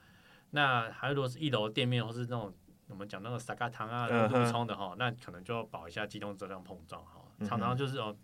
[0.52, 2.54] 那还有如果是一楼店面或是那种
[2.88, 7.26] 我们讲那个沙嘎汤啊、路冲的哈，那可能就要保一下机动车辆碰撞哈。
[7.46, 8.16] 常常就是哦，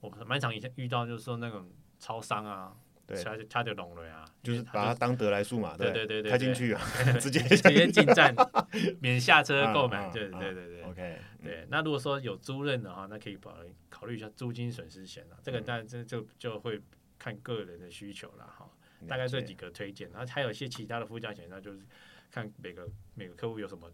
[0.00, 2.76] 我蛮常以前遇到就是说那种超商啊，
[3.08, 6.80] 对差差点聋了呀，就是把它当得来速嘛，对对对对开进去啊，
[7.18, 8.32] 直接直接进站
[9.00, 10.82] 免下车购买，啊对啊对对对。
[10.82, 16.80] OK，对，那如果说有租赁的话，那可以考虑考虑一下租金损失险啊，这个嗯当然这就就会
[17.18, 18.70] 看个人的需求了哈。
[19.06, 21.78] 大概这几个推荐，然后还有一些其他的附加险，那就是
[22.30, 23.88] 看每个每个客户有什么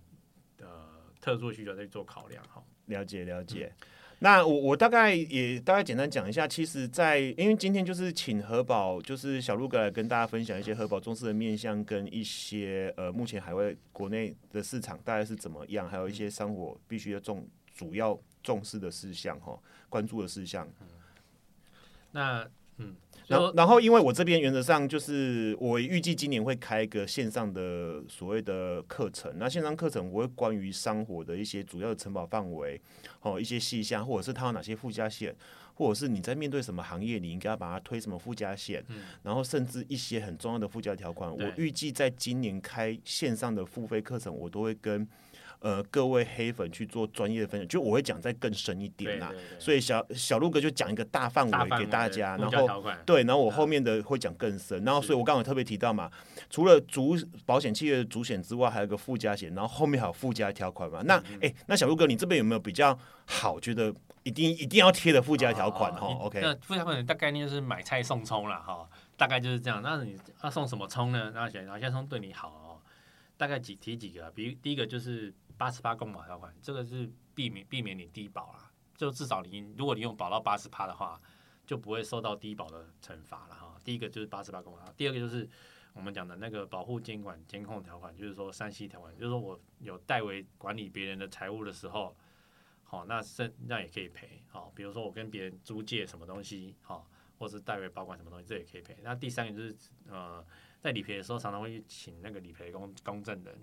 [0.61, 0.89] 呃
[1.21, 2.65] 特殊需求再去做考量哈。
[2.87, 3.71] 了解了解。
[3.81, 3.87] 嗯
[4.25, 19.59] 那我我大概也大概简单讲一下，其实在，因为今天就是请何宝，就是小鹿哥来跟大家分享一些何宝重视的面向跟一些呃目前海外国内的市场大概是怎么样，还有一些生活必须要重主要重视的事项哈，
[19.91, 20.66] 关注的事项。
[22.12, 22.49] 那
[22.79, 22.95] 嗯，
[23.29, 32.81] 然后然后因为我这边原则上就是我预计今年会开一个线上的所谓的课程，那线上课程我会关于商火的一些主要的承保范围，
[33.20, 35.35] 哦一些细项，或者是它有哪些附加险，
[35.75, 38.85] 或者是你在面对什么行业，你应该要把它推什么附加险，
[39.22, 45.07] 然后甚至一些很重要的附加条款，我预计在今年开线上的付费课程，我都会跟。
[45.65, 49.33] 呃，各位黑粉去做专业的分享，就我会讲再更深一点啦。
[49.59, 56.11] 所以小小鹿哥就讲一个大范围给大家，然后对，然后我后面的会讲更深，然后所以我刚刚有特别提到嘛，
[56.51, 61.01] 除了主保险企业的主险之外，还有个附加险，然后后面还有附加条款嘛。
[61.07, 63.91] 那嗯哎、那小鹿哥，你这边有没有比较好，觉得
[64.23, 68.87] 一定一定要贴的附加条款哈、哦 o k 那附加条款大概念就是买菜送葱啦，哈，
[69.17, 69.81] 大概就是这样。
[69.83, 71.33] 那你要送什么葱呢？
[71.35, 72.77] 那选哪些葱对你好哦？
[73.37, 81.21] 大概几提几个啊，比如第一个就是八十八公保条款，这个是避免避免你低保啦，就至少你如果你用保到八十趴的话，
[81.67, 83.77] 就不会受到低保的惩罚了哈。
[83.85, 85.49] 第一个就是八十八公保，第二个就是
[85.93, 92.17] 我们讲的那个保护监管监控条款，就是说三 C 条款，就是说我有代为管理别人的财务的时候，
[92.83, 98.97] 好，那是那也可以赔，好，比如说我跟别人租借什么东西，好，或是代为保管什么东西，这也可以赔。
[99.03, 99.77] 那第三个就是
[100.09, 100.45] 呃，
[100.81, 103.57] 在理赔的时候常常会请那个理赔公公证人，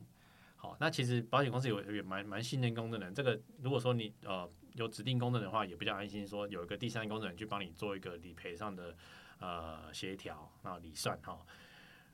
[0.61, 8.95] 好，那其实保险公司有也蛮蛮信任公证人，这个如果说你呃有指定公证人的话，也比较安心，说有一个第三公证人去帮你做一个理赔上的
[9.39, 11.43] 呃协调啊理算哈。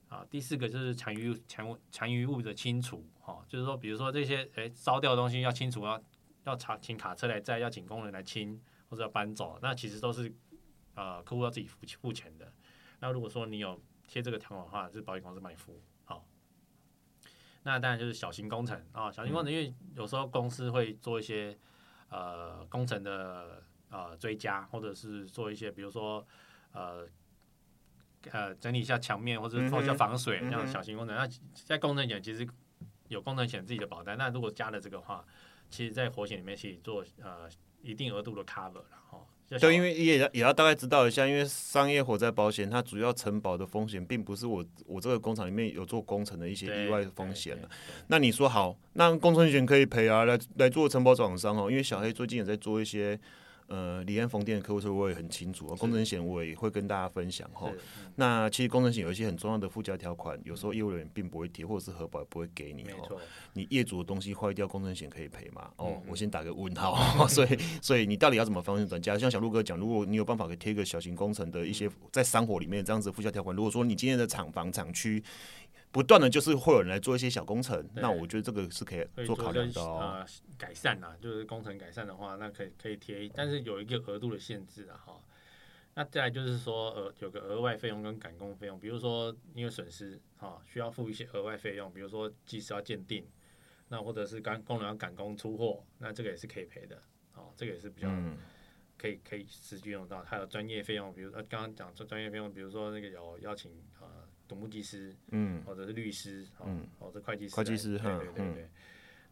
[0.07, 6.01] 啊，第四个就是残余残物残余物的清除，哈、就是说，比如说这些诶烧掉的东西要清除，要
[6.45, 8.57] 要查请卡车来载，要请工人来清，
[8.89, 10.33] 或者要搬走，那其实都是
[10.95, 12.49] 呃客户要自己付付钱的。
[13.01, 13.77] 那如果说你有
[14.07, 15.77] 贴这个条款的话，是保险公司帮你付，
[17.67, 21.57] 那当然就是小型工程啊，小型工程因为有时候公司会做一些
[22.07, 26.25] 呃工程的呃追加，或者是做一些比如说
[26.71, 27.05] 呃
[28.31, 31.13] 呃整理一下墙面或者做一下防水这样小型工程。
[31.13, 32.47] 那在工程险其实
[33.09, 35.25] 有工程险自己的保单，那如果加了这个话，
[35.69, 37.49] 其实在火险里面可以做呃
[37.81, 39.26] 一定额度的 cover 了哦。
[39.49, 47.69] 就对，因为也要也要大概知道一下，因为商业火灾保险它主要承保的风险，并不是我我这个工厂里面有做工程的一些意外的风险了。
[48.07, 53.17] 那你说好，那工程险可以赔啊，来来做承保厂商哦，因为小黑最近也在做一些
[53.67, 55.75] 呃离岸风电的客户，说我也很清楚哦。
[55.75, 57.71] 工程险我也会跟大家分享哈。
[58.15, 62.85] 那其实工程险有一些很重要的附加条款，有时候业务人员并不会贴，或者是核保也不会给你哦。
[62.87, 63.21] 没错，
[63.53, 65.69] 你业主的东西坏掉，工程险可以赔吗？
[65.77, 66.95] 哦嗯，我先打个问号。
[67.27, 69.17] 所以，所以你到底要怎么方式转嫁？
[69.17, 75.21] 像小鹿哥讲，如果你有办法给贴一个小型工程的一些在商火里面这样子附加条款，如果说你今天的厂房厂区
[75.91, 79.99] 不断的就是会有人来做一些小工程，那我觉得这个是可以做考量的哦。
[79.99, 80.25] 呃
[80.57, 85.21] 改善啊、就是工程改善的话，那可以可以贴，但是有一个额度的限制啊哈。
[85.93, 93.25] 那再来就是说，呃，有个额外费用跟赶工费用，比如说因为损失啊、需要付一些额外费用，比如说技师要鉴定，
[93.87, 97.01] 那或者是赶工人要赶工出货，那这个也是可以赔的，
[97.33, 98.37] 哦，这个也是比较嗯，
[98.95, 100.21] 可以可以实际用到。
[100.21, 103.96] 还有专业费用，比如呃刚刚讲专专业费用，比如说那个有邀请呃
[104.47, 108.69] 土木技师，嗯，或者是律师，哦嗯，或者会计师，会计师对对对对。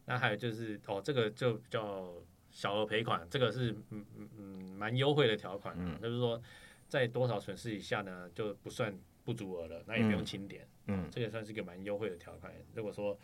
[0.04, 2.14] 那还有就是哦，这个就比较
[2.50, 4.42] 小额赔款，这个是嗯嗯嗯
[4.76, 6.40] 蛮优惠的条款啊，就是说
[6.88, 11.08] 在多少损失以下呢，就不算不足额了，那也不用清点，嗯。
[11.10, 12.52] 这个算是一个蛮优惠的条款。
[12.74, 13.18] 如果说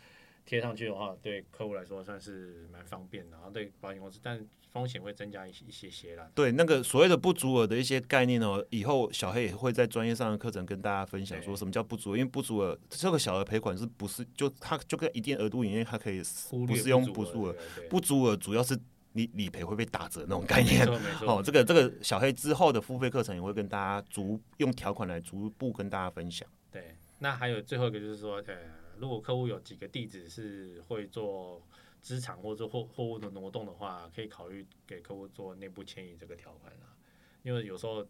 [0.45, 6.29] 贴上去的话，对客户来说算是蛮方便的，然后对保险公司，但风险会增加一些一些些啦。
[6.33, 16.21] 对，那个所谓的不足额的一些概念哦，以后小黑也会在专业上的课程跟大家分享，说什么叫不足额，因为不足额这个小额赔款是不是就它就跟一定额度以内，它可以
[16.67, 17.55] 不是用不不足额，
[17.89, 18.77] 不足额主要是
[19.13, 20.85] 你理赔会被打折那种概念。
[21.21, 26.47] 哦，这个这个小黑之后的付费课程也会跟大家逐用条款来逐步跟大家分享。
[26.71, 28.55] 对，那还有最后一个就是说，呃，
[29.03, 31.61] 如果客户有几个地址是会做
[31.99, 36.95] 资产或者货货物的挪动的话，可以考虑给客户做内部迁移这个条款啊。
[37.41, 38.07] 因为有时候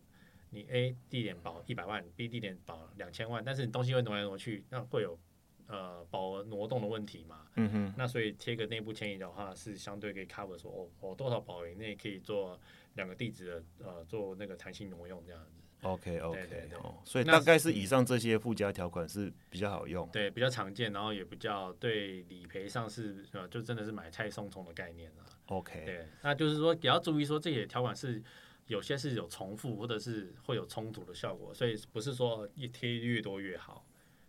[0.51, 5.17] 你 A 地点保一百万，B 地点保两千万，但是你东西会挪来挪去，那会有
[5.65, 7.47] 呃保额挪动的问题嘛。
[7.55, 12.59] 嗯哼，那所以贴个内部迁移的话，是相对可以 cover 说，哦，我多少保额以内可以做
[12.93, 15.62] 两个地址的呃做那个弹性挪用这样子。
[15.83, 20.07] OK OK 对对哦，所以大概是以上这些附加条款是比较好用。
[20.11, 25.23] 对，比较常见，然后也比较对理赔上是呃，就真的是买菜送葱的概念啊。
[25.47, 28.23] OK，对，那就是说也要注意说这些条款是
[28.67, 33.85] 有些是有重复或者是会有冲突的效果，所以不是说一贴越多越好。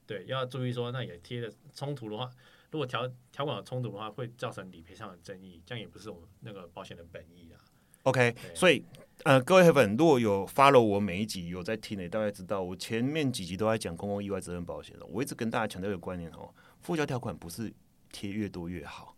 [0.06, 2.28] 对，要注意说那也贴的冲突的话，
[2.70, 7.63] 如果条条款有冲突的话，会造成理赔上的争议，这样也不是我们那个保险的本意啊。
[8.04, 8.84] OK，所以
[9.24, 15.06] 呃，各位黑粉，如果有 follow 我每一集有在听的，大概知道我前面几集都在讲公共意外责任保险的。
[15.06, 16.52] 我一直跟大家强调一个观念哦，
[16.82, 17.72] 附加条款不是
[18.12, 19.16] 贴越多越好。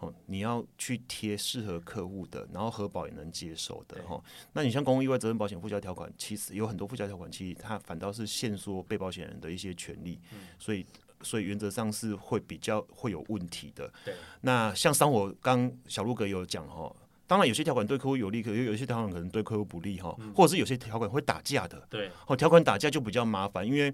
[0.00, 4.22] 哦，你要去贴适合客户的，然后核保也能接受的对哈。
[4.52, 10.20] 那你像公共意外责任保险附加条款，其实有很多附加条款，其实它反倒是限缩被保险人的一些权利，
[10.56, 10.86] 所以
[11.22, 13.92] 所以原则上是会比较会有问题的。
[14.04, 16.94] 对，那像商火刚小鹿哥有讲哈，
[17.28, 21.86] 当然有些条款对客户有利，可有有些条款可能对客户不利哈，或者是有些条款会打架的。
[21.90, 23.92] 对，哦，条款打架就比较麻烦，因为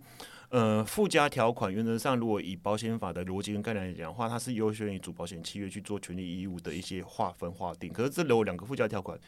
[0.51, 7.93] 呃附加条款原则上如果以保险法的逻辑跟概念来讲的话，它是优先于主保险契约去做权利义务的一些划分划定。
[7.93, 9.19] 可是这有两个附加条款，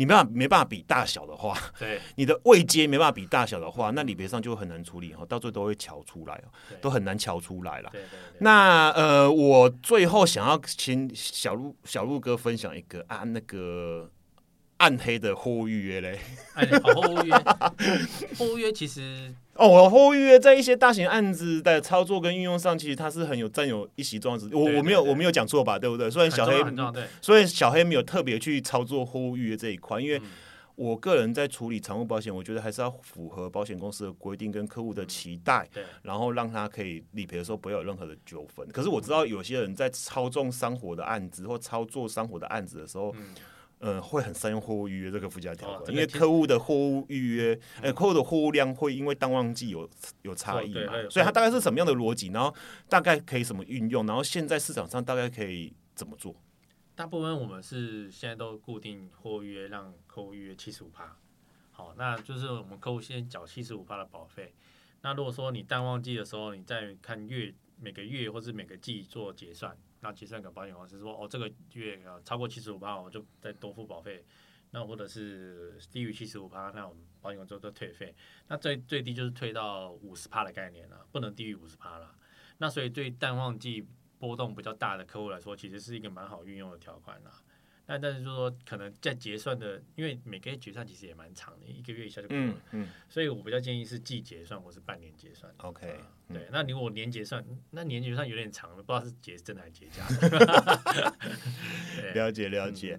[0.00, 6.48] 你没办法没办法比大小的话，对， 你的位阶没办法比大小的话，那里边上就很难处理哈，到最后都会瞧出来哦，
[6.80, 7.90] 都很难瞧出来了。
[7.92, 14.10] 对对对，那呃，我最后想要请小鹿小鹿哥分享一个啊，那个
[14.80, 16.18] 暗黑的货物预约嘞。
[16.54, 17.34] 哎，好后物约，
[18.38, 24.56] 后物约其实哦，我货物预约在一些大型案子的操作跟运用上，其实它是很有占有一席重要之地。
[24.56, 25.78] 我我没有我没有讲错吧？
[25.78, 26.10] 对不对？
[26.10, 30.22] 虽然小黑很重要，对，所以小黑没有特别去操作货物预约这一块，因为嗯
[30.76, 38.66] 我个人在处理财务保险，我觉得还是要符合保险公司的规定跟客户的期待，对然后让他可以理赔的时候不要有任何的纠纷。
[38.68, 43.34] 可是我知道有些人在操纵商火的案子或操作商火的案子的时候，嗯
[43.80, 49.88] 呃，会很善用货物预约这个附加条款，因为客户的货物预约，呃，客户的货物量会因为淡旺季有
[50.22, 52.54] 有差异嘛哦，所以它大概是什么样的逻辑，然后
[52.90, 56.36] 大概可以什么运用，然后现在市场上大概可以怎么做？
[56.94, 61.16] 大部分我们是现在都固定货约，让客户预约七十五趴。
[61.72, 64.52] 好，那就是我们客户先缴七十五趴的保费。
[65.00, 74.24] 那如果说你淡旺季的时候，你再看月每个月或是每个季做结算，那结算给保险公司说，哦，这个月啊超过七十五趴，我就再多付保费。
[74.72, 78.14] 那或者是低于七十五趴，那我们保险公司就退费。
[78.46, 82.14] 那最最低就是退到五十趴的概念了，不能低于五十趴了。
[82.58, 83.84] 那所以对淡旺季
[84.18, 87.32] 波动比较大的客户来说，其实是一个蛮好运用的条款了。
[87.90, 95.52] 那但是就是说，可能在结算的，因为每个月结算其实也蛮长的，一个月一下就过了，嗯嗯所以我比较建议是季结算或是半年结算。
[95.56, 95.98] ，OK，
[96.32, 100.06] 对，那如果年结算，那年结算有点长了，不知道是结真的还是结假。
[101.96, 102.96] 的了解了解。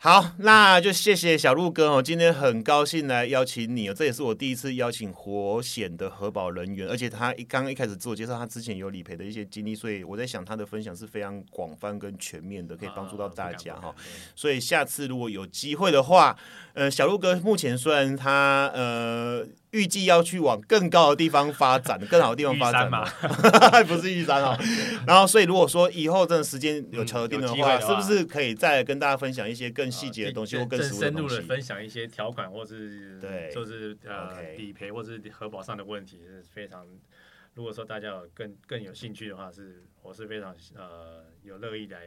[0.00, 13.92] 好，那就谢谢小鹿哥哦，今天很高兴来邀请你哦，这也是我第一次邀请活险的核保人员，而且他一刚刚一开始自我介绍，他之前有理赔的一些经历，所以我在想他的分享是非常广泛跟全面的，可以帮助到大家哈。。
[14.36, 16.38] 所以下次如果有机会的话，
[16.74, 24.56] 呃，小鹿哥目前虽然他呃预计要去往更高的地方发展，更好的地方发展嘛嘛， 不是玉山哦。
[25.06, 31.46] 然后，所以如果说以后真的时间有敲得定的话，是不是可以再跟大家分享一些更细节的东西啊或更深入的西？
[31.46, 36.86] 分享一些条款，或是对就是呃理赔或是核保上的问题是非常。
[37.54, 41.98] 如果说大家有更更有兴趣的话，是我是非常呃有乐意来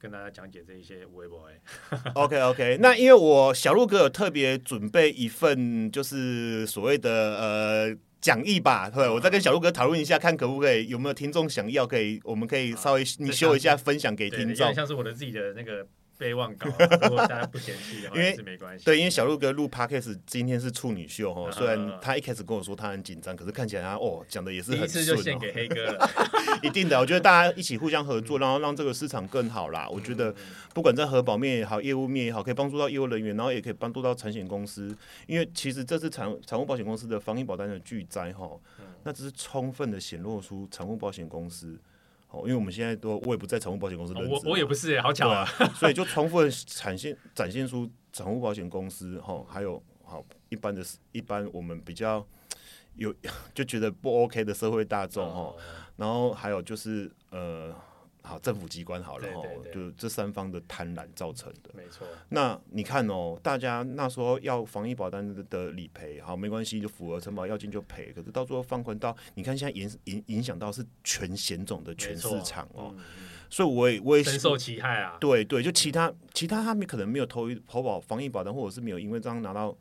[0.00, 2.00] 跟大家讲解这一些微博哎。
[2.14, 14.72] OK OK， 那因为我小鹿哥有特别准备一份，就是所谓的呃讲义吧，对，我再跟小鹿哥讨论一下，看可不可以有没有听众想要，可以我们可以稍微你修一下，分享给，听众。
[14.72, 15.86] 像是我的自己的那个
[16.20, 16.76] 备忘稿啊，
[17.08, 18.84] 如果大家不嫌弃的话，因为也是没关系。
[18.84, 25.38] 对，因为小鹿哥录 podcast 今天是处女秀哦，嗯虽然他一开始跟我说他很紧张，可是看起来他哦讲的也是第一很顺哦次就献。
[25.38, 26.10] 给黑哥了，
[26.62, 29.88] 一定的，我觉得大家一起互相合作，然后让这个市场更好啦。
[29.88, 30.34] 我觉得
[30.74, 34.94] 不管在核保面也好，业务面也好，可以帮助到业务人员，然后也可以帮助到产险公司。
[35.26, 38.50] 因为其实这次产产物保险公司的防疫保单的巨灾哈，
[39.04, 41.78] 那只是充分的显露出产物保险公司。
[42.30, 45.48] 哦，因为我们现在都我也不在宠物保险公司任职嘛，我我也不是，好巧啊。
[45.58, 52.26] 啊，所以就充分展现展现出宠物保险公司哈，还有好一般的一般我们比较
[52.96, 53.14] 有
[53.54, 55.40] 就觉得不 OK 的社会大众哈。
[55.40, 55.56] 哦
[55.96, 57.74] 然后还有就是呃，
[58.22, 61.70] 好政府机关好了哈对对，对就这三方的贪婪造成的。
[61.74, 68.12] 没错，那你看哦，大家那时候要防疫保单的的理赔，好没关系，就符合承保要件就赔。
[68.12, 73.04] 可是到最后放宽到，你看现在影影影响到是全险种的全市场哦，嗯
[73.48, 75.16] 所以我也我也深受其害啊。
[75.20, 79.76] 对对，就其他其他他们可能没有投投保防疫保单，或者是没有因为这样拿到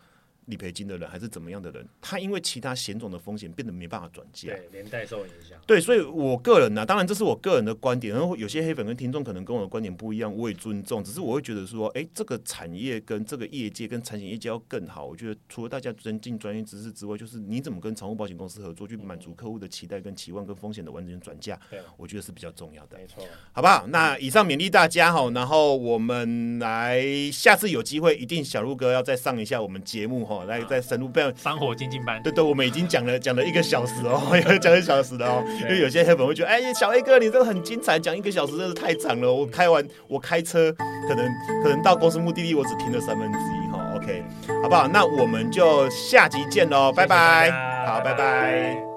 [0.49, 4.49] 理赔金的人，还是怎么样的人，他因为其他险种的风险变得没办法转嫁。
[4.49, 5.57] 对，连带受影响。
[5.65, 11.03] 对，所以我个人呢、当然这是我个人的观点，然后有些黑粉跟听众可能跟我的观点不一样，我也尊重。
[11.03, 15.05] 只是我会觉得说，哎，这个产业跟这个业界跟产险业界要更好。
[15.05, 22.97] 我觉得除了大家增进专业知识之外，就是你怎么跟长务保险公司合作，去满足客户的期待跟期望跟风险的完全转嫁，对，我觉得是比较重要的。
[22.97, 23.23] 没错。
[23.51, 23.85] 好不好？
[23.87, 31.31] 那以上勉励大家哈，然后我们来下次有机会，一定小鹿哥要再上一下我们节目哈，来再深入不要。
[31.35, 34.21] 防火精进班，对对，我们已经讲了讲了一个小时哦，
[34.59, 39.31] 讲一小时了哦，因为有些黑粉会觉得，哎，小 A 哥你这个很精彩，讲一个小时真是太长了。
[39.31, 40.71] 我开完我开车，
[41.07, 41.29] 可能
[41.63, 43.79] 可能到公司目的地，我只听了三分之一哈。
[43.95, 44.23] OK，
[44.63, 44.87] 好不好？
[44.87, 47.51] 那我们就下集见喽，拜拜。
[47.85, 48.88] 好，拜拜。